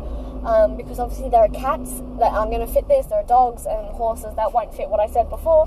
Um, 0.47 0.77
because 0.77 1.01
obviously 1.01 1.29
there 1.29 1.41
are 1.41 1.49
cats 1.49 1.91
that 2.21 2.31
aren't 2.31 2.53
going 2.53 2.65
to 2.65 2.73
fit 2.73 2.87
this, 2.87 3.07
there 3.07 3.19
are 3.19 3.27
dogs 3.27 3.67
and 3.67 3.89
horses 3.97 4.37
that 4.37 4.53
won't 4.53 4.73
fit 4.73 4.89
what 4.89 5.01
I 5.01 5.09
said 5.09 5.29
before, 5.29 5.67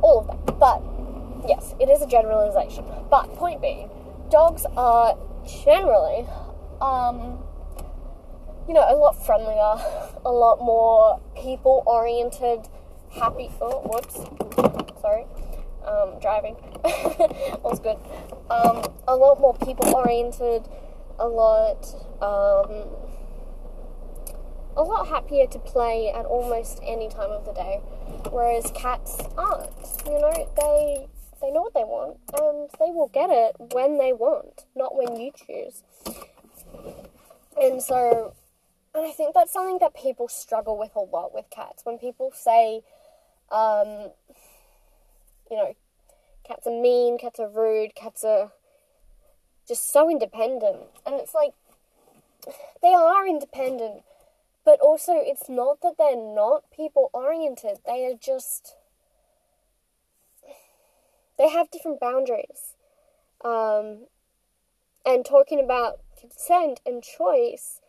all 0.00 0.20
of 0.20 0.28
that. 0.28 0.56
But 0.60 1.48
yes, 1.48 1.74
it 1.80 1.88
is 1.88 2.02
a 2.02 2.06
generalization. 2.06 2.84
But 3.10 3.34
point 3.34 3.60
being, 3.60 3.90
dogs 4.30 4.64
are 4.76 5.18
generally, 5.64 6.24
um, 6.80 7.42
you 8.68 8.74
know, 8.74 8.86
a 8.86 8.94
lot 8.94 9.14
friendlier, 9.26 9.74
a 10.24 10.30
lot 10.30 10.60
more 10.60 11.20
people 11.36 11.82
oriented, 11.84 12.68
happy. 13.10 13.50
Oh, 13.60 13.80
whoops. 13.90 14.22
Sorry. 15.00 15.26
Um, 15.84 16.18
driving. 16.20 16.56
All's 17.64 17.80
good. 17.80 17.96
Um, 18.50 18.84
a 19.06 19.16
lot 19.16 19.40
more 19.40 19.54
people 19.54 19.94
oriented, 19.94 20.68
a 21.18 21.28
lot, 21.28 21.86
um, 22.20 22.88
a 24.76 24.82
lot 24.82 25.08
happier 25.08 25.46
to 25.46 25.58
play 25.58 26.12
at 26.14 26.24
almost 26.26 26.80
any 26.84 27.08
time 27.08 27.30
of 27.30 27.44
the 27.44 27.52
day. 27.52 27.80
Whereas 28.30 28.70
cats 28.72 29.22
aren't. 29.36 29.70
You 30.06 30.20
know, 30.20 30.50
they 30.60 31.08
they 31.40 31.50
know 31.50 31.62
what 31.62 31.74
they 31.74 31.84
want 31.84 32.18
and 32.40 32.70
they 32.78 32.92
will 32.92 33.08
get 33.08 33.30
it 33.30 33.56
when 33.72 33.98
they 33.98 34.12
want, 34.12 34.64
not 34.74 34.96
when 34.96 35.16
you 35.20 35.32
choose. 35.32 35.82
And 37.60 37.82
so 37.82 38.34
and 38.96 39.04
I 39.04 39.10
think 39.10 39.34
that's 39.34 39.52
something 39.52 39.78
that 39.80 39.94
people 39.94 40.26
struggle 40.26 40.78
with 40.78 40.96
a 40.96 41.00
lot 41.00 41.34
with 41.34 41.50
cats. 41.50 41.84
When 41.84 41.98
people 41.98 42.32
say, 42.34 42.80
um, 43.52 44.10
you 45.50 45.56
know, 45.58 45.76
cats 46.48 46.66
are 46.66 46.80
mean, 46.80 47.18
cats 47.18 47.38
are 47.38 47.48
rude, 47.48 47.94
cats 47.94 48.24
are 48.24 48.52
just 49.68 49.92
so 49.92 50.10
independent. 50.10 50.78
And 51.04 51.16
it's 51.16 51.34
like, 51.34 51.52
they 52.80 52.94
are 52.94 53.28
independent, 53.28 54.02
but 54.66 54.80
also 54.80 55.12
it's 55.14 55.48
not 55.48 55.80
that 55.80 55.94
they're 55.96 56.16
not 56.16 56.64
people 56.76 57.08
oriented. 57.14 57.78
They 57.86 58.04
are 58.04 58.18
just, 58.20 58.74
they 61.38 61.48
have 61.48 61.70
different 61.70 62.00
boundaries. 62.00 62.74
Um, 63.44 64.08
and 65.06 65.24
talking 65.24 65.60
about 65.60 66.00
consent 66.20 66.80
and 66.84 67.00
choice, 67.00 67.80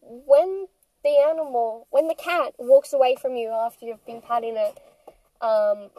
when 0.00 0.66
the 1.04 1.16
animal, 1.24 1.86
when 1.90 2.08
the 2.08 2.16
cat 2.16 2.54
walks 2.58 2.92
away 2.92 3.14
from 3.14 3.36
you 3.36 3.50
after 3.50 3.86
you've 3.86 4.04
been 4.04 4.20
patting 4.20 4.56
it, 4.56 4.80
um, 5.40 5.90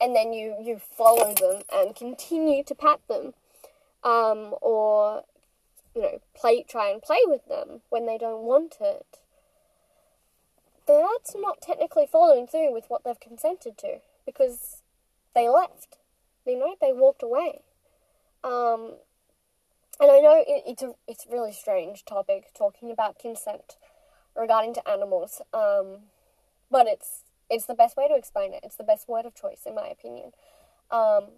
and 0.00 0.16
then 0.16 0.32
you, 0.32 0.56
you 0.62 0.78
follow 0.78 1.34
them 1.34 1.62
and 1.70 1.94
continue 1.94 2.64
to 2.64 2.74
pat 2.74 3.00
them, 3.08 3.34
um, 4.02 4.54
or, 4.62 5.24
you 5.96 6.02
know, 6.02 6.20
play, 6.34 6.62
try 6.62 6.90
and 6.90 7.00
play 7.00 7.20
with 7.24 7.46
them 7.48 7.80
when 7.88 8.04
they 8.06 8.18
don't 8.18 8.42
want 8.42 8.76
it, 8.80 9.20
that's 10.86 11.34
not 11.34 11.62
technically 11.62 12.06
following 12.06 12.46
through 12.46 12.72
with 12.72 12.84
what 12.88 13.02
they've 13.02 13.18
consented 13.18 13.78
to 13.78 14.00
because 14.26 14.82
they 15.34 15.48
left. 15.48 15.96
You 16.46 16.58
know, 16.58 16.76
they 16.80 16.92
walked 16.92 17.22
away. 17.22 17.62
Um, 18.44 18.96
and 19.98 20.10
I 20.10 20.20
know 20.20 20.44
it, 20.46 20.62
it's 20.66 20.82
a 20.82 20.92
it's 21.08 21.26
a 21.26 21.32
really 21.32 21.52
strange 21.52 22.04
topic 22.04 22.52
talking 22.56 22.90
about 22.90 23.18
consent 23.18 23.76
regarding 24.36 24.74
to 24.74 24.88
animals, 24.88 25.40
um, 25.54 26.02
but 26.70 26.86
it's 26.86 27.22
it's 27.48 27.64
the 27.64 27.74
best 27.74 27.96
way 27.96 28.06
to 28.06 28.14
explain 28.14 28.52
it. 28.52 28.60
It's 28.62 28.76
the 28.76 28.84
best 28.84 29.08
word 29.08 29.24
of 29.24 29.34
choice, 29.34 29.62
in 29.64 29.74
my 29.74 29.88
opinion. 29.88 30.32
Um, 30.90 31.30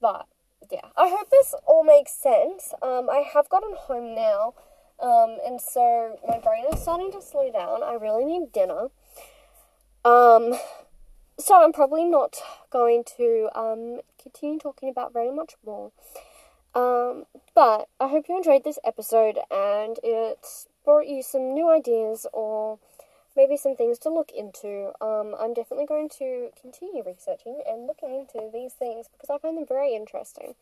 but 0.00 0.26
yeah, 0.70 0.88
I 0.96 1.08
hope 1.08 1.30
this 1.30 1.54
all 1.66 1.84
makes 1.84 2.12
sense. 2.12 2.72
Um, 2.82 3.08
I 3.10 3.24
have 3.32 3.48
gotten 3.48 3.74
home 3.76 4.14
now, 4.14 4.54
um, 5.00 5.38
and 5.44 5.60
so 5.60 6.18
my 6.26 6.38
brain 6.38 6.64
is 6.72 6.80
starting 6.80 7.12
to 7.12 7.22
slow 7.22 7.50
down. 7.52 7.82
I 7.82 7.94
really 7.94 8.24
need 8.24 8.52
dinner. 8.52 8.88
Um, 10.04 10.54
so 11.38 11.62
I'm 11.62 11.72
probably 11.72 12.04
not 12.04 12.36
going 12.70 13.04
to 13.16 13.48
um, 13.54 14.00
continue 14.22 14.58
talking 14.58 14.88
about 14.88 15.12
very 15.12 15.30
much 15.30 15.54
more. 15.64 15.92
Um, 16.74 17.24
but 17.54 17.88
I 17.98 18.08
hope 18.08 18.26
you 18.28 18.36
enjoyed 18.36 18.64
this 18.64 18.78
episode 18.84 19.38
and 19.50 19.98
it's 20.02 20.68
brought 20.84 21.06
you 21.06 21.22
some 21.22 21.54
new 21.54 21.70
ideas 21.70 22.26
or 22.32 22.78
maybe 23.36 23.56
some 23.56 23.76
things 23.76 23.98
to 24.00 24.10
look 24.10 24.30
into. 24.30 24.92
Um, 25.00 25.34
I'm 25.38 25.54
definitely 25.54 25.86
going 25.86 26.08
to 26.18 26.50
continue 26.60 27.02
researching 27.04 27.60
and 27.68 27.86
looking 27.86 28.14
into 28.14 28.50
these 28.52 28.72
things 28.72 29.06
because 29.12 29.30
I 29.30 29.38
find 29.38 29.56
them 29.56 29.66
very 29.66 29.94
interesting. 29.94 30.54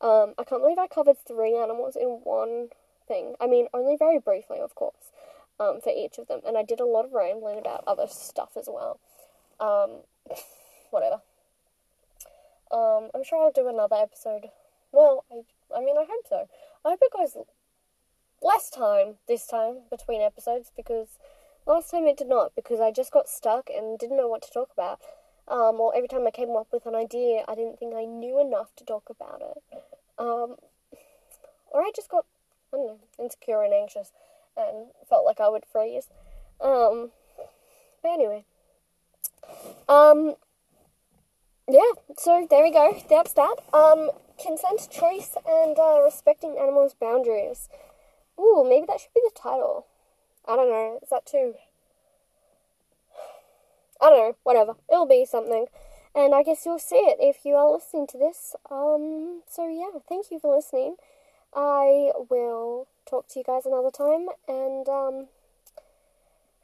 Um, 0.00 0.34
I 0.38 0.44
can't 0.44 0.62
believe 0.62 0.78
I 0.78 0.86
covered 0.86 1.16
three 1.26 1.56
animals 1.56 1.96
in 1.96 2.20
one 2.24 2.68
thing. 3.06 3.34
I 3.40 3.46
mean, 3.46 3.68
only 3.72 3.96
very 3.96 4.18
briefly, 4.18 4.58
of 4.58 4.74
course, 4.74 5.12
um, 5.58 5.80
for 5.82 5.92
each 5.96 6.18
of 6.18 6.28
them. 6.28 6.40
And 6.46 6.56
I 6.56 6.62
did 6.62 6.80
a 6.80 6.86
lot 6.86 7.04
of 7.04 7.12
rambling 7.12 7.58
about 7.58 7.84
other 7.86 8.06
stuff 8.08 8.50
as 8.56 8.68
well. 8.68 8.98
Um, 9.60 10.02
whatever. 10.90 11.20
Um, 12.70 13.10
I'm 13.14 13.24
sure 13.24 13.42
I'll 13.42 13.52
do 13.52 13.68
another 13.68 13.96
episode 13.96 14.50
well, 14.92 15.24
I, 15.30 15.42
I 15.76 15.80
mean, 15.80 15.96
I 15.96 16.04
hope 16.08 16.26
so. 16.28 16.48
I 16.84 16.90
hope 16.90 17.00
it 17.02 17.12
goes 17.12 17.36
less 18.40 18.70
time 18.70 19.14
this 19.26 19.46
time 19.46 19.80
between 19.90 20.22
episodes 20.22 20.70
because 20.76 21.18
last 21.68 21.90
time 21.90 22.06
it 22.06 22.16
did 22.16 22.28
not 22.28 22.52
because 22.56 22.80
I 22.80 22.90
just 22.90 23.12
got 23.12 23.28
stuck 23.28 23.68
and 23.68 23.98
didn't 23.98 24.16
know 24.16 24.28
what 24.28 24.42
to 24.42 24.50
talk 24.50 24.70
about. 24.72 24.98
Um, 25.46 25.80
or 25.80 25.94
every 25.94 26.08
time 26.08 26.26
I 26.26 26.30
came 26.30 26.50
up 26.56 26.68
with 26.72 26.86
an 26.86 26.94
idea, 26.94 27.44
I 27.46 27.54
didn't 27.54 27.78
think 27.78 27.94
I 27.94 28.04
knew 28.04 28.40
enough 28.40 28.74
to 28.76 28.84
talk 28.84 29.04
about 29.08 29.40
it. 29.40 29.62
Um, 30.18 30.56
or 31.70 31.82
I 31.82 31.92
just 31.94 32.10
got, 32.10 32.24
I 32.72 32.76
don't 32.76 32.86
know, 32.86 32.98
insecure 33.18 33.62
and 33.62 33.72
anxious 33.72 34.12
and 34.56 34.88
felt 35.08 35.24
like 35.24 35.40
I 35.40 35.48
would 35.48 35.64
freeze. 35.70 36.08
Um, 36.60 37.10
but 38.02 38.08
anyway. 38.08 38.44
Um, 39.88 40.34
yeah, 41.68 41.92
so 42.16 42.46
there 42.48 42.62
we 42.62 42.72
go. 42.72 43.00
That's 43.08 43.32
that. 43.34 43.56
Um, 43.72 44.10
consent, 44.42 44.88
choice, 44.90 45.36
and 45.46 45.78
uh, 45.78 46.00
respecting 46.02 46.56
animals' 46.58 46.94
boundaries. 46.98 47.68
Ooh, 48.38 48.66
maybe 48.68 48.86
that 48.86 49.00
should 49.00 49.14
be 49.14 49.22
the 49.24 49.38
title. 49.38 49.86
I 50.48 50.56
don't 50.56 50.70
know. 50.70 50.98
Is 51.02 51.10
that 51.10 51.26
too? 51.26 51.54
I 54.00 54.10
don't 54.10 54.18
know. 54.18 54.36
Whatever. 54.42 54.74
It'll 54.90 55.06
be 55.06 55.24
something. 55.24 55.66
And 56.14 56.34
I 56.34 56.42
guess 56.42 56.64
you'll 56.64 56.78
see 56.78 56.96
it 56.96 57.18
if 57.20 57.44
you 57.44 57.54
are 57.54 57.70
listening 57.70 58.06
to 58.08 58.18
this. 58.18 58.56
Um. 58.70 59.42
So 59.48 59.68
yeah, 59.68 60.00
thank 60.08 60.30
you 60.30 60.38
for 60.38 60.54
listening. 60.54 60.96
I 61.54 62.12
will 62.30 62.88
talk 63.08 63.28
to 63.28 63.38
you 63.38 63.44
guys 63.44 63.64
another 63.64 63.90
time, 63.90 64.26
and 64.46 64.88
um, 64.88 65.28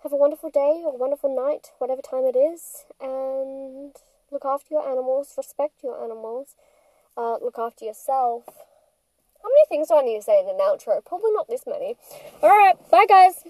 have 0.03 0.13
a 0.13 0.17
wonderful 0.17 0.51
day 0.51 0.83
or 0.85 0.97
wonderful 0.97 1.35
night, 1.35 1.73
whatever 1.79 2.03
time 2.03 2.25
it 2.25 2.37
is, 2.37 2.85
and 3.01 3.93
look 4.31 4.45
after 4.45 4.69
your 4.75 4.87
animals, 4.87 5.35
respect 5.39 5.83
your 5.83 6.03
animals 6.03 6.57
uh, 7.17 7.37
look 7.41 7.59
after 7.59 7.85
yourself. 7.85 8.45
How 9.43 9.49
many 9.49 9.67
things 9.69 9.89
do 9.89 9.97
I 9.97 10.03
need 10.03 10.17
to 10.17 10.23
say 10.23 10.41
in 10.41 10.49
an 10.49 10.57
outro? 10.61 11.05
Probably 11.05 11.33
not 11.33 11.49
this 11.49 11.65
many. 11.67 11.97
Alright, 12.43 12.77
bye 12.91 13.07
guys. 13.09 13.45